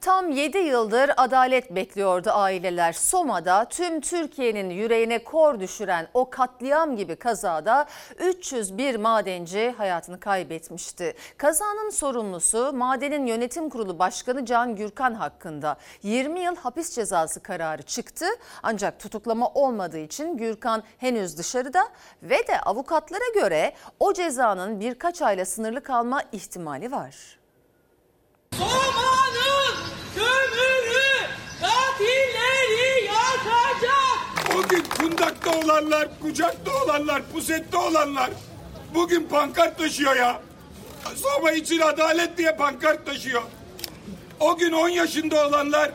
[0.00, 2.92] Tam 7 yıldır adalet bekliyordu aileler.
[2.92, 7.86] Soma'da tüm Türkiye'nin yüreğine kor düşüren o katliam gibi kazada
[8.18, 11.14] 301 madenci hayatını kaybetmişti.
[11.36, 18.26] Kazanın sorumlusu madenin yönetim kurulu başkanı Can Gürkan hakkında 20 yıl hapis cezası kararı çıktı.
[18.62, 21.88] Ancak tutuklama olmadığı için Gürkan henüz dışarıda
[22.22, 27.40] ve de avukatlara göre o cezanın birkaç ayla sınırlı kalma ihtimali var.
[28.54, 29.09] Soma'nın
[34.72, 35.00] yakacak.
[35.00, 38.30] O gün kundakta olanlar, kucakta olanlar, pusette olanlar
[38.94, 40.40] bugün pankart taşıyor ya.
[41.16, 43.42] Soma için adalet diye pankart taşıyor.
[44.40, 45.90] O gün 10 yaşında olanlar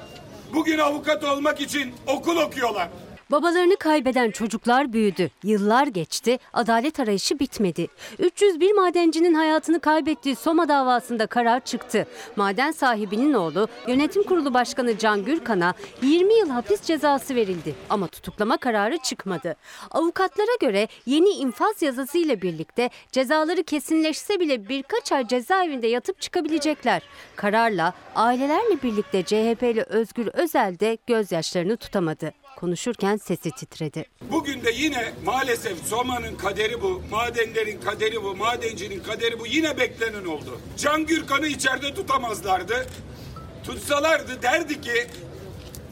[0.53, 2.89] bugün avukat olmak için okul okuyorlar.
[3.31, 5.29] Babalarını kaybeden çocuklar büyüdü.
[5.43, 7.87] Yıllar geçti, adalet arayışı bitmedi.
[8.19, 12.07] 301 madencinin hayatını kaybettiği Soma davasında karar çıktı.
[12.35, 18.57] Maden sahibinin oğlu Yönetim Kurulu Başkanı Can Gürkan'a 20 yıl hapis cezası verildi ama tutuklama
[18.57, 19.55] kararı çıkmadı.
[19.91, 27.01] Avukatlara göre yeni infaz yazısı ile birlikte cezaları kesinleşse bile birkaç ay cezaevinde yatıp çıkabilecekler.
[27.35, 32.44] Kararla ailelerle birlikte CHP'li Özgür Özel de gözyaşlarını tutamadı.
[32.55, 34.05] Konuşurken sesi titredi.
[34.31, 40.25] Bugün de yine maalesef Soma'nın kaderi bu, madenlerin kaderi bu, madencinin kaderi bu yine beklenen
[40.25, 40.59] oldu.
[40.77, 42.87] Can Gürkan'ı içeride tutamazlardı.
[43.63, 45.07] Tutsalardı derdi ki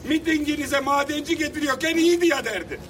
[0.08, 2.80] mitinginize madenci getiriyorken iyiydi ya derdi.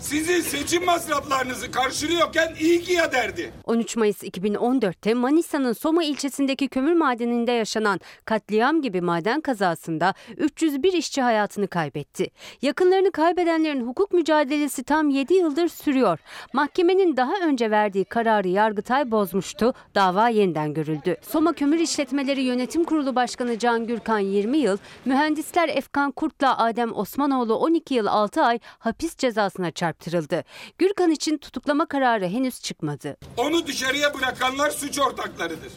[0.00, 3.52] Sizin seçim masraflarınızı karşılıyorken iyi ki ya derdi.
[3.64, 11.22] 13 Mayıs 2014'te Manisa'nın Soma ilçesindeki kömür madeninde yaşanan katliam gibi maden kazasında 301 işçi
[11.22, 12.30] hayatını kaybetti.
[12.62, 16.18] Yakınlarını kaybedenlerin hukuk mücadelesi tam 7 yıldır sürüyor.
[16.52, 19.74] Mahkemenin daha önce verdiği kararı Yargıtay bozmuştu.
[19.94, 21.16] Dava yeniden görüldü.
[21.22, 27.54] Soma Kömür İşletmeleri Yönetim Kurulu Başkanı Can Gürkan 20 yıl, mühendisler Efkan Kurt'la Adem Osmanoğlu
[27.54, 30.44] 12 yıl 6 ay hapis cezasına çarptırıldı.
[30.78, 33.16] Gürkan için tutuklama kararı henüz çıkmadı.
[33.36, 35.72] Onu dışarıya bırakanlar suç ortaklarıdır.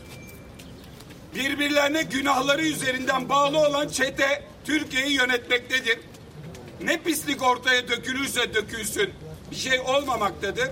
[1.36, 6.00] Birbirlerine günahları üzerinden bağlı olan çete Türkiye'yi yönetmektedir.
[6.82, 9.10] Ne pislik ortaya dökülürse dökülsün
[9.52, 10.69] bir şey olmamaktadır.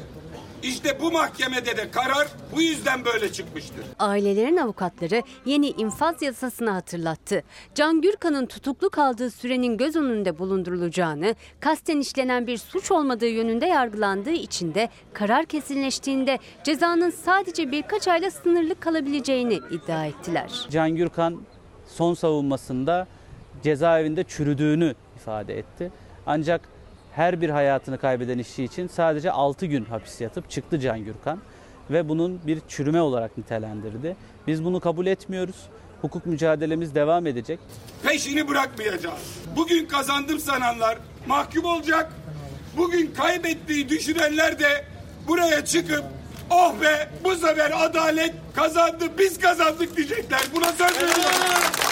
[0.64, 3.86] İşte bu mahkemede de karar bu yüzden böyle çıkmıştır.
[4.00, 7.44] Ailelerin avukatları yeni infaz yasasını hatırlattı.
[7.76, 14.32] Can Gürkan'ın tutuklu kaldığı sürenin göz önünde bulundurulacağını, kasten işlenen bir suç olmadığı yönünde yargılandığı
[14.32, 20.68] için de karar kesinleştiğinde cezanın sadece birkaç ayla sınırlı kalabileceğini iddia ettiler.
[20.70, 21.42] Can Gürkan
[21.88, 23.08] son savunmasında
[23.64, 25.92] cezaevinde çürüdüğünü ifade etti.
[26.26, 26.62] Ancak
[27.18, 31.40] her bir hayatını kaybeden işçi için sadece 6 gün hapis yatıp çıktı Can Gürkan
[31.90, 34.16] ve bunun bir çürüme olarak nitelendirdi.
[34.48, 35.56] Biz bunu kabul etmiyoruz.
[36.02, 37.60] Hukuk mücadelemiz devam edecek.
[38.04, 39.38] Peşini bırakmayacağız.
[39.56, 42.14] Bugün kazandım sananlar mahkum olacak.
[42.78, 44.86] Bugün kaybettiği düşünenler de
[45.28, 46.04] buraya çıkıp
[46.50, 50.42] oh be bu sefer adalet kazandı biz kazandık diyecekler.
[50.56, 51.87] Buna söz veriyorum.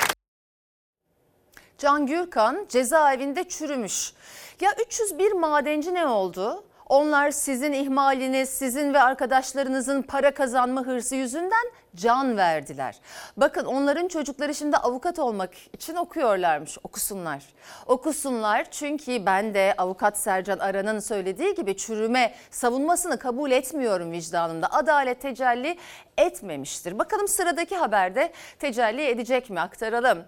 [1.77, 4.13] Can Gürkan cezaevinde çürümüş.
[4.61, 6.63] Ya 301 madenci ne oldu?
[6.89, 12.99] Onlar sizin ihmaliniz, sizin ve arkadaşlarınızın para kazanma hırsı yüzünden can verdiler.
[13.37, 16.77] Bakın onların çocukları şimdi avukat olmak için okuyorlarmış.
[16.83, 17.43] Okusunlar.
[17.85, 24.67] Okusunlar çünkü ben de avukat Sercan Aran'ın söylediği gibi çürüme savunmasını kabul etmiyorum vicdanımda.
[24.71, 25.77] Adalet tecelli
[26.17, 26.99] etmemiştir.
[26.99, 30.23] Bakalım sıradaki haberde tecelli edecek mi aktaralım.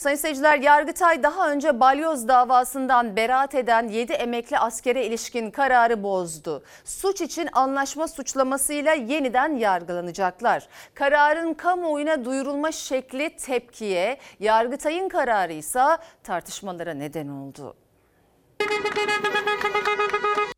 [0.00, 6.62] Sayın seyirciler Yargıtay daha önce balyoz davasından beraat eden 7 emekli askere ilişkin kararı bozdu.
[6.84, 10.68] Suç için anlaşma suçlamasıyla yeniden yargılanacaklar.
[10.94, 15.84] Kararın kamuoyuna duyurulma şekli tepkiye, Yargıtay'ın kararı ise
[16.22, 17.76] tartışmalara neden oldu.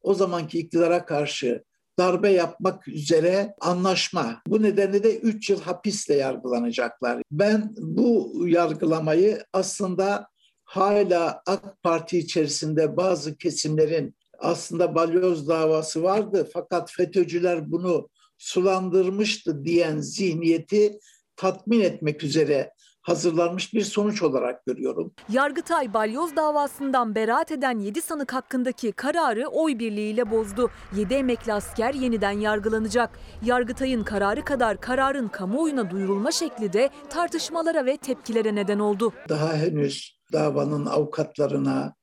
[0.03, 1.65] O zamanki iktidara karşı
[1.99, 4.43] darbe yapmak üzere anlaşma.
[4.47, 7.23] Bu nedenle de 3 yıl hapisle yargılanacaklar.
[7.31, 10.29] Ben bu yargılamayı aslında
[10.65, 19.99] hala AK Parti içerisinde bazı kesimlerin aslında balyoz davası vardı fakat FETÖ'cüler bunu sulandırmıştı diyen
[19.99, 20.99] zihniyeti
[21.37, 25.13] tatmin etmek üzere hazırlanmış bir sonuç olarak görüyorum.
[25.29, 30.71] Yargıtay balyoz davasından beraat eden 7 sanık hakkındaki kararı oy birliğiyle bozdu.
[30.97, 33.19] 7 emekli asker yeniden yargılanacak.
[33.45, 39.13] Yargıtay'ın kararı kadar kararın kamuoyuna duyurulma şekli de tartışmalara ve tepkilere neden oldu.
[39.29, 41.95] Daha henüz davanın avukatlarına,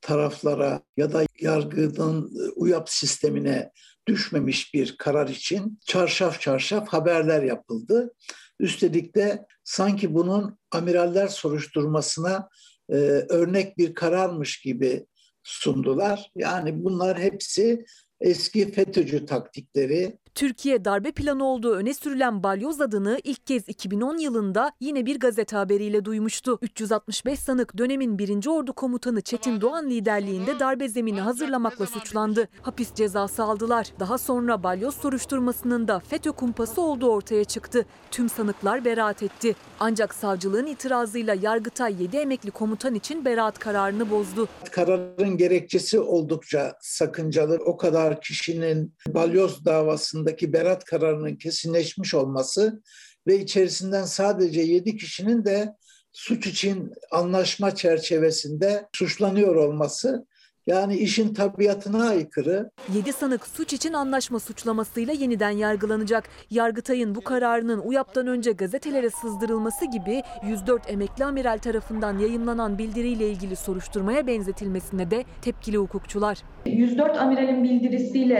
[0.00, 3.70] taraflara ya da yargının UYAP sistemine
[4.06, 8.14] düşmemiş bir karar için çarşaf çarşaf haberler yapıldı.
[8.60, 12.48] Üstelik de sanki bunun amiraller soruşturmasına
[12.88, 12.94] e,
[13.28, 15.06] örnek bir kararmış gibi
[15.42, 16.30] sundular.
[16.36, 17.84] Yani bunlar hepsi
[18.20, 20.18] eski FETÖ'cü taktikleri.
[20.34, 25.56] Türkiye darbe planı olduğu öne sürülen balyoz adını ilk kez 2010 yılında yine bir gazete
[25.56, 26.58] haberiyle duymuştu.
[26.62, 28.46] 365 sanık dönemin 1.
[28.46, 32.48] Ordu Komutanı Çetin Doğan liderliğinde darbe zemini hazırlamakla suçlandı.
[32.62, 33.86] Hapis cezası aldılar.
[34.00, 37.86] Daha sonra balyoz soruşturmasının da FETÖ kumpası olduğu ortaya çıktı.
[38.10, 39.56] Tüm sanıklar beraat etti.
[39.80, 44.48] Ancak savcılığın itirazıyla Yargıtay 7 emekli komutan için beraat kararını bozdu.
[44.70, 47.58] Kararın gerekçesi oldukça sakıncalı.
[47.66, 52.82] O kadar kişinin balyoz davasında arasındaki berat kararının kesinleşmiş olması
[53.26, 55.74] ve içerisinden sadece 7 kişinin de
[56.12, 60.26] suç için anlaşma çerçevesinde suçlanıyor olması
[60.66, 62.70] yani işin tabiatına aykırı.
[62.94, 66.24] 7 sanık suç için anlaşma suçlamasıyla yeniden yargılanacak.
[66.50, 73.56] Yargıtay'ın bu kararının UYAP'tan önce gazetelere sızdırılması gibi 104 emekli amiral tarafından yayımlanan bildiriyle ilgili
[73.56, 76.38] soruşturmaya benzetilmesine de tepkili hukukçular.
[76.66, 78.38] 104 amiralin bildirisiyle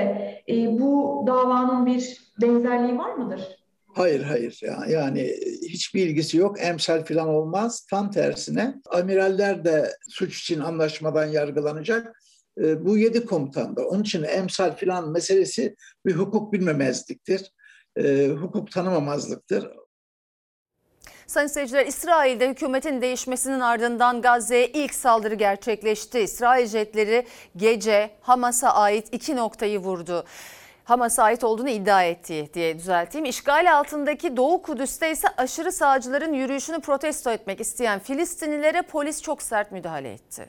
[0.48, 3.63] e, bu davanın bir benzerliği var mıdır?
[3.94, 6.56] Hayır hayır yani, yani hiçbir ilgisi yok.
[6.60, 7.86] Emsal falan olmaz.
[7.90, 12.20] Tam tersine amiraller de suç için anlaşmadan yargılanacak.
[12.58, 13.86] E, bu yedi komutan da.
[13.88, 15.76] Onun için emsal falan meselesi
[16.06, 17.52] bir hukuk bilmemezliktir.
[17.96, 19.70] E, hukuk tanımamazlıktır.
[21.26, 26.18] Sayın seyirciler İsrail'de hükümetin değişmesinin ardından Gazze'ye ilk saldırı gerçekleşti.
[26.18, 27.26] İsrail jetleri
[27.56, 30.24] gece Hamas'a ait iki noktayı vurdu.
[30.84, 33.24] Hamas'a ait olduğunu iddia ettiği diye düzelteyim.
[33.24, 39.72] İşgal altındaki Doğu Kudüs'te ise aşırı sağcıların yürüyüşünü protesto etmek isteyen Filistinlilere polis çok sert
[39.72, 40.48] müdahale etti.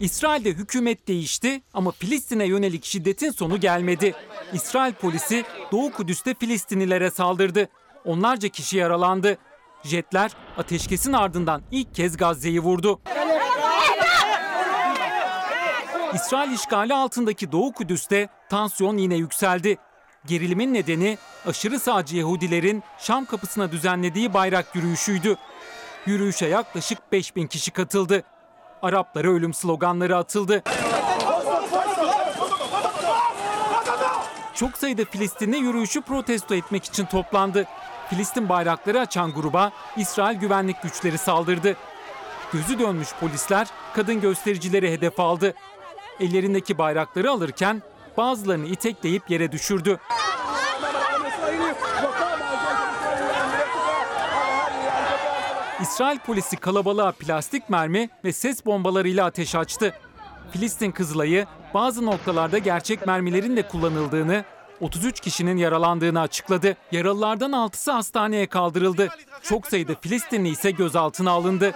[0.00, 4.14] İsrail'de hükümet değişti ama Filistin'e yönelik şiddetin sonu gelmedi.
[4.52, 7.68] İsrail polisi Doğu Kudüs'te Filistinlilere saldırdı.
[8.06, 9.38] Onlarca kişi yaralandı.
[9.82, 13.00] Jetler ateşkesin ardından ilk kez Gazze'yi vurdu.
[16.14, 19.78] İsrail işgali altındaki Doğu Kudüs'te tansiyon yine yükseldi.
[20.26, 25.36] Gerilimin nedeni aşırı sağcı Yahudilerin Şam kapısına düzenlediği bayrak yürüyüşüydü.
[26.06, 28.22] Yürüyüşe yaklaşık 5000 kişi katıldı.
[28.82, 30.62] Araplara ölüm sloganları atıldı.
[34.54, 37.66] Çok sayıda Filistinli yürüyüşü protesto etmek için toplandı.
[38.10, 41.76] Filistin bayrakları açan gruba İsrail güvenlik güçleri saldırdı.
[42.52, 45.54] Gözü dönmüş polisler kadın göstericileri hedef aldı.
[46.20, 47.82] Ellerindeki bayrakları alırken
[48.16, 49.98] bazılarını itekleyip yere düşürdü.
[55.80, 59.94] İsrail polisi kalabalığa plastik mermi ve ses bombalarıyla ateş açtı.
[60.52, 64.44] Filistin Kızılay'ı bazı noktalarda gerçek mermilerin de kullanıldığını,
[64.80, 66.76] 33 kişinin yaralandığını açıkladı.
[66.92, 69.08] Yaralılardan 6'sı hastaneye kaldırıldı.
[69.42, 71.72] Çok sayıda Filistinli ise gözaltına alındı.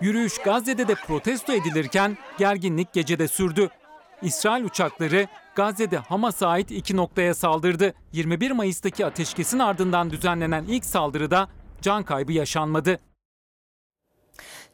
[0.00, 3.68] Yürüyüş Gazze'de de protesto edilirken gerginlik gecede sürdü.
[4.22, 7.94] İsrail uçakları Gazze'de Hamas'a ait iki noktaya saldırdı.
[8.12, 11.48] 21 Mayıs'taki ateşkesin ardından düzenlenen ilk saldırıda
[11.82, 12.98] can kaybı yaşanmadı.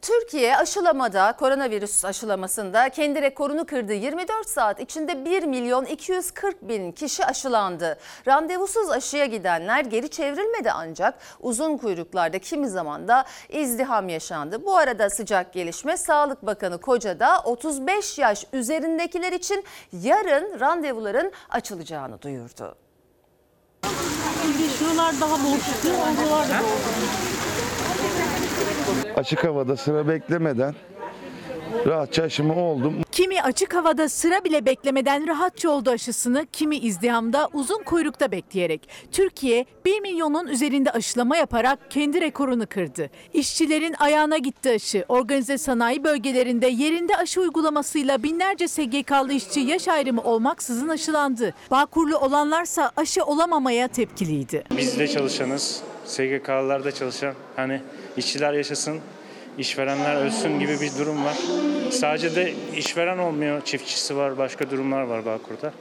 [0.01, 3.93] Türkiye aşılamada koronavirüs aşılamasında kendi rekorunu kırdı.
[3.93, 7.97] 24 saat içinde 1 milyon 240 bin kişi aşılandı.
[8.27, 14.65] Randevusuz aşıya gidenler geri çevrilmedi ancak uzun kuyruklarda kimi zaman da izdiham yaşandı.
[14.65, 22.75] Bu arada sıcak gelişme Sağlık Bakanı Koca'da 35 yaş üzerindekiler için yarın randevuların açılacağını duyurdu.
[24.79, 26.61] Şuralar daha bol çıkıyor, oralar da
[29.15, 30.75] Açık havada sıra beklemeden
[31.87, 32.93] rahatça aşımı oldum.
[33.11, 38.89] Kimi açık havada sıra bile beklemeden rahatça oldu aşısını, kimi izdihamda uzun kuyrukta bekleyerek.
[39.11, 43.09] Türkiye 1 milyonun üzerinde aşılama yaparak kendi rekorunu kırdı.
[43.33, 45.05] İşçilerin ayağına gitti aşı.
[45.07, 51.53] Organize sanayi bölgelerinde yerinde aşı uygulamasıyla binlerce SGK'lı işçi yaş ayrımı olmaksızın aşılandı.
[51.71, 54.63] Bağkurlu olanlarsa aşı olamamaya tepkiliydi.
[54.77, 57.81] Biz de çalışanız, SGK'larda çalışan hani
[58.17, 58.99] işçiler yaşasın,
[59.57, 61.37] işverenler ölsün gibi bir durum var.
[61.91, 65.73] Sadece de işveren olmuyor, çiftçisi var, başka durumlar var Bağkur'da.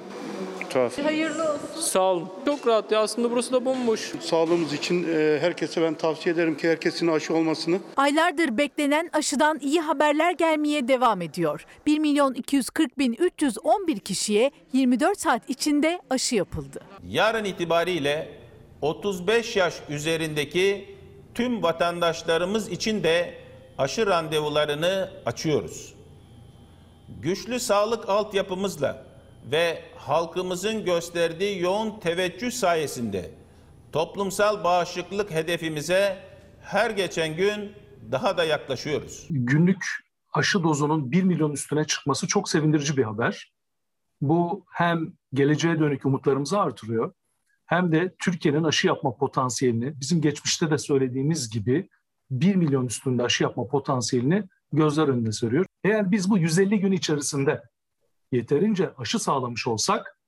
[0.70, 0.98] Tuhaf.
[1.04, 1.80] Hayırlı olsun.
[1.80, 2.28] Sağ olun.
[2.44, 4.12] Çok rahat ya aslında burası da bomboş.
[4.20, 7.78] Sağlığımız için e, herkese ben tavsiye ederim ki herkesin aşı olmasını.
[7.96, 11.66] Aylardır beklenen aşıdan iyi haberler gelmeye devam ediyor.
[11.86, 16.80] 1 milyon 240 bin 311 kişiye 24 saat içinde aşı yapıldı.
[17.08, 18.28] Yarın itibariyle
[18.82, 20.95] 35 yaş üzerindeki
[21.36, 23.34] tüm vatandaşlarımız için de
[23.78, 25.94] aşı randevularını açıyoruz.
[27.08, 29.06] Güçlü sağlık altyapımızla
[29.50, 33.30] ve halkımızın gösterdiği yoğun teveccüh sayesinde
[33.92, 36.18] toplumsal bağışıklık hedefimize
[36.62, 37.72] her geçen gün
[38.12, 39.26] daha da yaklaşıyoruz.
[39.30, 39.84] Günlük
[40.32, 43.52] aşı dozunun 1 milyon üstüne çıkması çok sevindirici bir haber.
[44.20, 47.12] Bu hem geleceğe dönük umutlarımızı artırıyor
[47.66, 51.88] hem de Türkiye'nin aşı yapma potansiyelini bizim geçmişte de söylediğimiz gibi
[52.30, 55.66] 1 milyon üstünde aşı yapma potansiyelini gözler önüne seriyor.
[55.84, 57.62] Eğer biz bu 150 gün içerisinde
[58.32, 60.18] yeterince aşı sağlamış olsak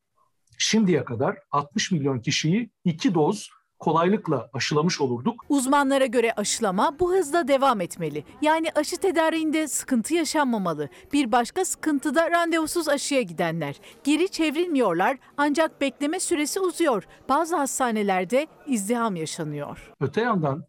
[0.59, 5.45] şimdiye kadar 60 milyon kişiyi iki doz kolaylıkla aşılamış olurduk.
[5.49, 8.25] Uzmanlara göre aşılama bu hızla devam etmeli.
[8.43, 10.89] Yani aşı tedariğinde sıkıntı yaşanmamalı.
[11.13, 13.81] Bir başka sıkıntı da randevusuz aşıya gidenler.
[14.05, 17.05] Geri çevrilmiyorlar ancak bekleme süresi uzuyor.
[17.29, 19.93] Bazı hastanelerde izdiham yaşanıyor.
[20.01, 20.65] Öte yandan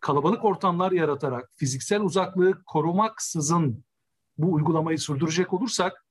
[0.00, 3.84] kalabalık ortamlar yaratarak fiziksel uzaklığı korumaksızın
[4.38, 6.06] bu uygulamayı sürdürecek olursak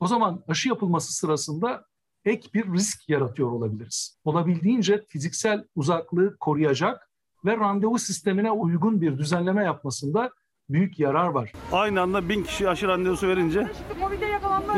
[0.00, 1.84] o zaman aşı yapılması sırasında
[2.26, 4.18] ek bir risk yaratıyor olabiliriz.
[4.24, 7.10] Olabildiğince fiziksel uzaklığı koruyacak
[7.44, 10.30] ve randevu sistemine uygun bir düzenleme yapmasında
[10.68, 11.52] büyük yarar var.
[11.72, 13.66] Aynı anda bin kişi aşı randevusu verince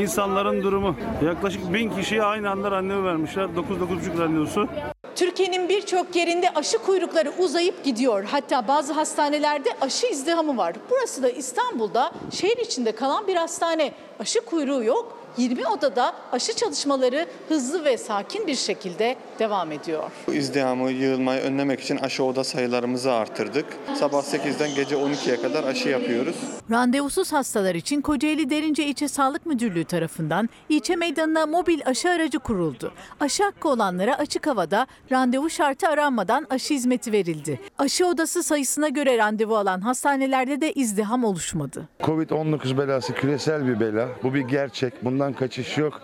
[0.01, 3.45] insanların durumu yaklaşık bin kişiye aynı anda randevu vermişler.
[3.45, 4.69] 9-9,5 randevusu.
[5.15, 8.25] Türkiye'nin birçok yerinde aşı kuyrukları uzayıp gidiyor.
[8.25, 10.77] Hatta bazı hastanelerde aşı izdihamı var.
[10.91, 13.93] Burası da İstanbul'da şehir içinde kalan bir hastane.
[14.21, 15.18] Aşı kuyruğu yok.
[15.37, 20.11] 20 odada aşı çalışmaları hızlı ve sakin bir şekilde devam ediyor.
[20.27, 23.67] Bu izdihamı, yığılmayı önlemek için aşı oda sayılarımızı artırdık.
[23.95, 26.37] Sabah 8'den gece 12'ye kadar aşı yapıyoruz.
[26.71, 32.93] Randevusuz hastalar için Kocaeli Derince İlçe Sağlık Müdürlüğü tarafından ilçe meydanına mobil aşı aracı kuruldu.
[33.21, 37.61] Aşı hakkı olanlara açık havada randevu şartı aranmadan aşı hizmeti verildi.
[37.79, 41.89] Aşı odası sayısına göre randevu alan hastanelerde de izdiham oluşmadı.
[42.01, 44.09] Covid-19 belası küresel bir bela.
[44.23, 45.05] Bu bir gerçek.
[45.19, 46.01] Bundan kaçış yok.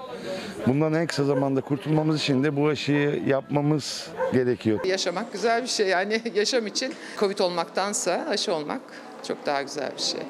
[0.66, 4.84] Bundan en kısa zamanda kurtulmamız için de bu aşıyı yapmamız gerekiyor.
[4.84, 5.88] Yaşamak güzel bir şey.
[5.88, 8.80] Yani yaşam için Covid olmaktansa aşı olmak
[9.28, 10.20] çok daha güzel bir şey.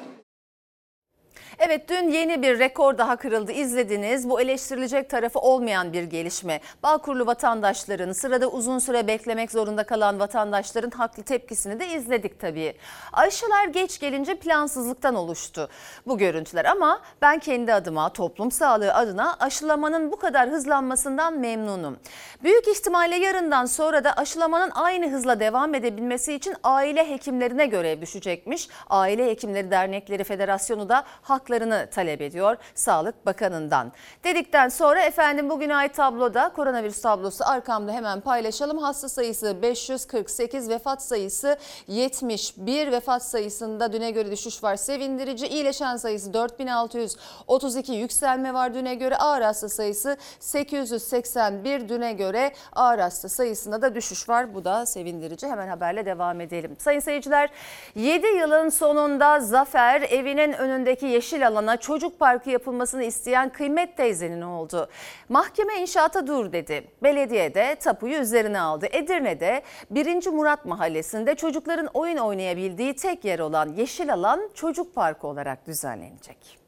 [1.59, 4.29] Evet dün yeni bir rekor daha kırıldı izlediniz.
[4.29, 6.59] Bu eleştirilecek tarafı olmayan bir gelişme.
[6.83, 12.73] Bağkurlu vatandaşların sırada uzun süre beklemek zorunda kalan vatandaşların haklı tepkisini de izledik tabii.
[13.13, 15.69] Aşılar geç gelince plansızlıktan oluştu
[16.07, 21.97] bu görüntüler ama ben kendi adıma toplum sağlığı adına aşılamanın bu kadar hızlanmasından memnunum.
[22.43, 28.69] Büyük ihtimalle yarından sonra da aşılamanın aynı hızla devam edebilmesi için aile hekimlerine görev düşecekmiş.
[28.89, 33.91] Aile Hekimleri Dernekleri Federasyonu da haklı haklarını talep ediyor Sağlık Bakanı'ndan.
[34.23, 38.77] Dedikten sonra efendim bugün ait tabloda koronavirüs tablosu arkamda hemen paylaşalım.
[38.77, 42.91] Hasta sayısı 548, vefat sayısı 71.
[42.91, 45.47] Vefat sayısında düne göre düşüş var sevindirici.
[45.47, 49.17] İyileşen sayısı 4632 yükselme var düne göre.
[49.17, 54.55] Ağır hasta sayısı 881 düne göre ağır hasta sayısında da düşüş var.
[54.55, 55.47] Bu da sevindirici.
[55.47, 56.75] Hemen haberle devam edelim.
[56.79, 57.49] Sayın seyirciler
[57.95, 64.89] 7 yılın sonunda Zafer evinin önündeki yeşil alana çocuk parkı yapılmasını isteyen Kıymet teyzenin oldu.
[65.29, 66.87] Mahkeme inşaata dur dedi.
[67.03, 68.87] Belediye de tapuyu üzerine aldı.
[68.91, 69.61] Edirne'de
[69.91, 70.27] 1.
[70.27, 76.65] Murat Mahallesi'nde çocukların oyun oynayabildiği tek yer olan yeşil alan çocuk parkı olarak düzenlenecek.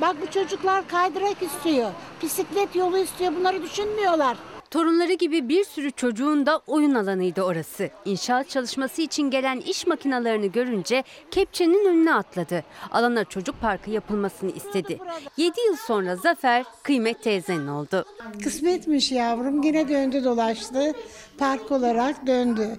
[0.00, 1.90] Bak bu çocuklar kaydırak istiyor,
[2.22, 3.32] bisiklet yolu istiyor.
[3.36, 4.36] Bunları düşünmüyorlar.
[4.70, 7.90] Torunları gibi bir sürü çocuğun da oyun alanıydı orası.
[8.04, 12.64] İnşaat çalışması için gelen iş makinalarını görünce kepçenin önüne atladı.
[12.90, 14.98] Alana çocuk parkı yapılmasını istedi.
[15.36, 18.04] 7 yıl sonra Zafer kıymet teyzenin oldu.
[18.44, 19.62] Kısmetmiş yavrum.
[19.62, 20.92] Yine döndü dolaştı.
[21.38, 22.76] Park olarak döndü.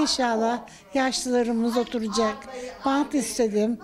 [0.00, 0.60] İnşallah
[0.94, 2.36] yaşlılarımız oturacak.
[2.84, 3.78] Bant istedim.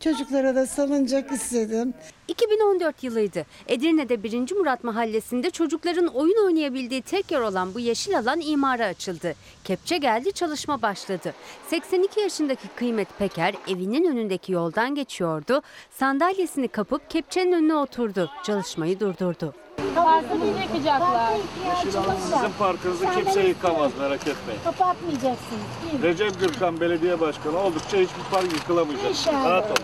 [0.00, 1.94] Çocuklara da salıncak istedim.
[2.28, 3.46] 2014 yılıydı.
[3.66, 4.54] Edirne'de 1.
[4.54, 9.34] Murat Mahallesi'nde çocukların oyun oynayabildiği tek yer olan bu yeşil alan imara açıldı.
[9.64, 11.34] Kepçe geldi çalışma başladı.
[11.68, 15.62] 82 yaşındaki Kıymet Peker evinin önündeki yoldan geçiyordu.
[15.90, 18.30] Sandalyesini kapıp kepçenin önüne oturdu.
[18.44, 19.65] Çalışmayı durdurdu.
[19.94, 21.32] Parkımızı yakacaklar.
[21.82, 24.60] Sizin parkınızı kimse yıkamaz merak etmeyin.
[24.64, 26.02] Kapatmayacaksınız.
[26.02, 29.10] Recep Gürkan Belediye Başkanı oldukça hiçbir park yıkılamayacak.
[29.10, 29.44] İnşallah.
[29.44, 29.76] Rahat olun.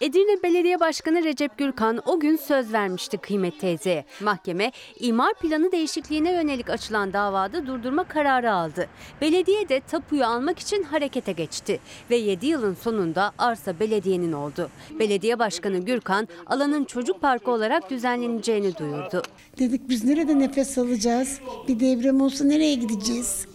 [0.00, 4.04] Edirne Belediye Başkanı Recep Gürkan o gün söz vermişti Kıymet teyzeye.
[4.20, 8.88] Mahkeme imar planı değişikliğine yönelik açılan davada durdurma kararı aldı.
[9.20, 11.80] Belediye de tapuyu almak için harekete geçti
[12.10, 14.70] ve 7 yılın sonunda arsa belediyenin oldu.
[14.98, 19.22] Belediye Başkanı Gürkan alanın çocuk parkı olarak düzenleneceğini duyurdu.
[19.58, 21.40] Dedik biz nerede nefes alacağız?
[21.68, 23.46] Bir deprem olsa nereye gideceğiz?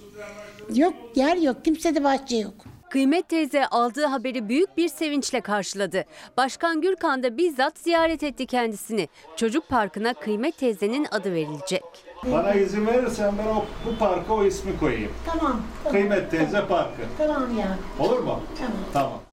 [0.76, 1.66] Yok yer yok.
[1.66, 2.73] Kimsede bahçe yok.
[2.94, 6.04] Kıymet teyze aldığı haberi büyük bir sevinçle karşıladı.
[6.38, 9.10] Başkan Gürkan da bizzat ziyaret etti kendisini.
[9.36, 11.84] Çocuk parkına Kıymet teyzenin adı verilecek.
[12.32, 15.12] Bana izin verirsen ben o, bu parka o ismi koyayım.
[15.26, 15.62] Tamam.
[15.92, 17.02] Kıymet Teyze Parkı.
[17.18, 17.78] Tamam ya.
[18.00, 18.40] Olur mu?
[18.60, 18.78] Tamam.
[18.94, 19.33] Tamam.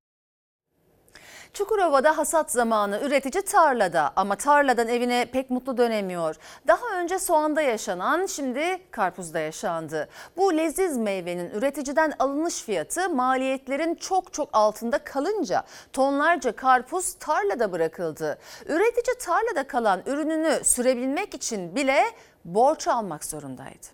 [1.61, 6.37] Çukurova'da hasat zamanı üretici tarlada ama tarladan evine pek mutlu dönemiyor.
[6.67, 10.09] Daha önce soğanda yaşanan şimdi karpuzda yaşandı.
[10.37, 18.39] Bu leziz meyvenin üreticiden alınış fiyatı maliyetlerin çok çok altında kalınca tonlarca karpuz tarlada bırakıldı.
[18.67, 22.03] Üretici tarlada kalan ürününü sürebilmek için bile
[22.45, 23.87] borç almak zorundaydı.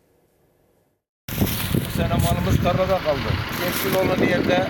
[1.75, 3.29] Bu sene malımız tarlada kaldı.
[3.65, 4.67] Yeşil olan yerde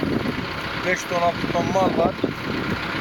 [0.86, 2.14] 5 ton 6 ton mal var.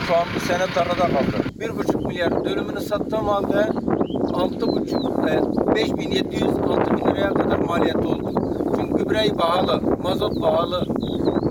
[0.08, 1.38] Şu an bu sene tarlada kaldı.
[1.60, 8.34] 1,5 milyar dönümünü sattığım halde 6,5 e, 5700 6000 liraya kadar maliyet oldu.
[8.76, 10.86] Çünkü gübre pahalı, mazot pahalı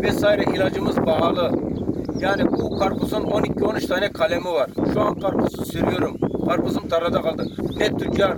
[0.02, 1.50] vesaire ilacımız pahalı.
[2.20, 4.70] Yani bu karpuzun 12-13 tane kalemi var.
[4.94, 6.16] Şu an karpuzu sürüyorum.
[6.48, 7.46] Karpuzum tarlada kaldı.
[7.78, 8.36] Ne tüccar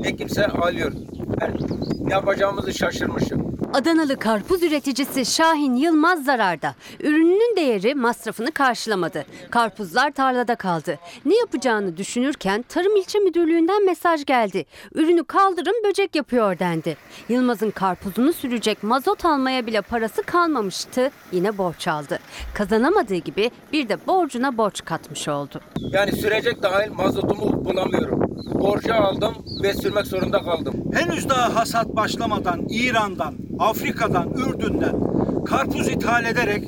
[0.00, 0.92] ne kimse alıyor.
[1.40, 1.54] Yani
[2.00, 3.43] ne yapacağımızı şaşırmışım.
[3.74, 6.74] Adanalı karpuz üreticisi Şahin Yılmaz zararda.
[7.00, 9.24] Ürününün değeri masrafını karşılamadı.
[9.50, 10.98] Karpuzlar tarlada kaldı.
[11.24, 14.66] Ne yapacağını düşünürken Tarım İlçe Müdürlüğü'nden mesaj geldi.
[14.94, 16.96] Ürünü kaldırın böcek yapıyor dendi.
[17.28, 21.10] Yılmaz'ın karpuzunu sürecek mazot almaya bile parası kalmamıştı.
[21.32, 22.18] Yine borç aldı.
[22.54, 25.60] Kazanamadığı gibi bir de borcuna borç katmış oldu.
[25.92, 28.24] Yani sürecek dahil mazotumu bulamıyorum.
[28.64, 30.74] Borcu aldım ve sürmek zorunda kaldım.
[30.94, 34.96] Henüz daha hasat başlamadan İran'dan, Afrika'dan, Ürdün'den
[35.44, 36.64] karpuz ithal ederek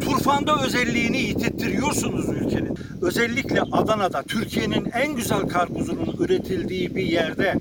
[0.00, 2.78] turfanda özelliğini yitirtiyorsunuz ülkenin.
[3.02, 7.54] Özellikle Adana'da Türkiye'nin en güzel karpuzunun üretildiği bir yerde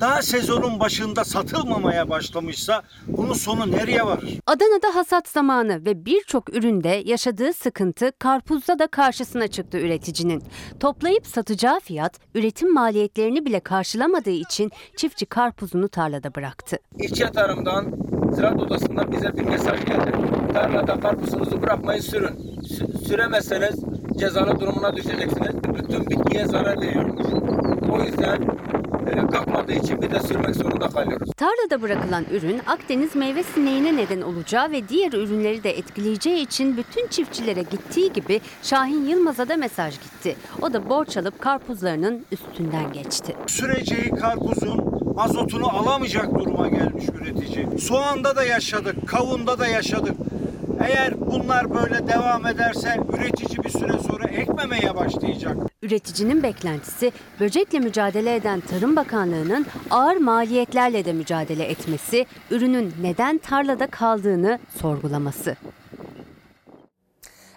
[0.00, 4.38] daha sezonun başında satılmamaya başlamışsa bunun sonu nereye varır?
[4.46, 10.42] Adana'da hasat zamanı ve birçok üründe yaşadığı sıkıntı karpuzda da karşısına çıktı üreticinin.
[10.80, 16.76] Toplayıp satacağı fiyat üretim maliyetlerini bile karşılamadığı için çiftçi karpuzunu tarlada bıraktı.
[16.98, 17.92] İlçe tarımdan,
[18.32, 20.12] ziraat odasından bize bir mesaj geldi.
[20.52, 22.34] Tarlada karpuzunuzu bırakmayın sürün.
[22.62, 23.76] Sü- süremezseniz
[24.18, 25.54] cezalı durumuna düşeceksiniz.
[25.74, 27.26] Bütün bitkiye zarar veriyormuş.
[27.92, 28.46] O yüzden
[29.66, 31.30] kalkmadığı için bir de sürmek zorunda kalıyoruz.
[31.36, 37.06] Tarlada bırakılan ürün Akdeniz meyve sineğine neden olacağı ve diğer ürünleri de etkileyeceği için bütün
[37.06, 40.36] çiftçilere gittiği gibi Şahin Yılmaz'a da mesaj gitti.
[40.62, 43.36] O da borç alıp karpuzlarının üstünden geçti.
[43.46, 47.78] Süreceği karpuzun mazotunu alamayacak duruma gelmiş üretici.
[47.78, 50.14] Soğanda da yaşadık, kavunda da yaşadık.
[50.88, 55.56] Eğer bunlar böyle devam ederse üretici bir süre sonra ekmemeye başlayacak.
[55.82, 63.86] Üreticinin beklentisi böcekle mücadele eden Tarım Bakanlığı'nın ağır maliyetlerle de mücadele etmesi, ürünün neden tarlada
[63.86, 65.56] kaldığını sorgulaması.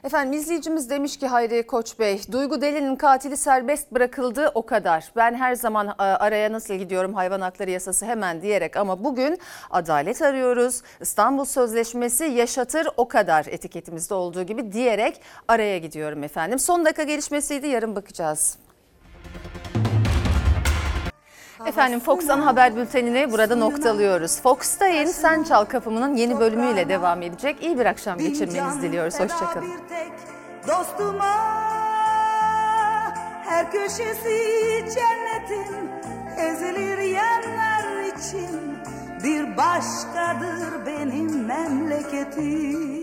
[0.04, 5.12] Efendim izleyicimiz demiş ki Hayri Koç Bey, Duygu Deli'nin katili serbest bırakıldı o kadar.
[5.16, 9.40] Ben her zaman e, araya nasıl gidiyorum hayvan hakları yasası hemen diyerek ama bugün
[9.70, 10.82] adalet arıyoruz.
[11.02, 16.60] İstanbul Sözleşmesi yaşatır o kadar etiketimizde olduğu gibi diyerek araya gidiyorum efendim.
[16.60, 18.58] Son dakika gelişmesiydi yarın bakacağız.
[21.66, 24.42] Efendim Fox Ana Haber Bülteni'ni burada noktalıyoruz.
[24.42, 27.64] Fox'tayın Sen Çal Kapımı'nın yeni bölümüyle devam edecek.
[27.64, 29.20] İyi bir akşam geçirmenizi diliyoruz.
[29.20, 29.74] Hoşçakalın.
[30.68, 31.36] Dostuma
[33.46, 35.90] her köşesi cennetin
[36.38, 38.78] ezilir yerler için
[39.24, 42.90] bir başkadır benim memleketim.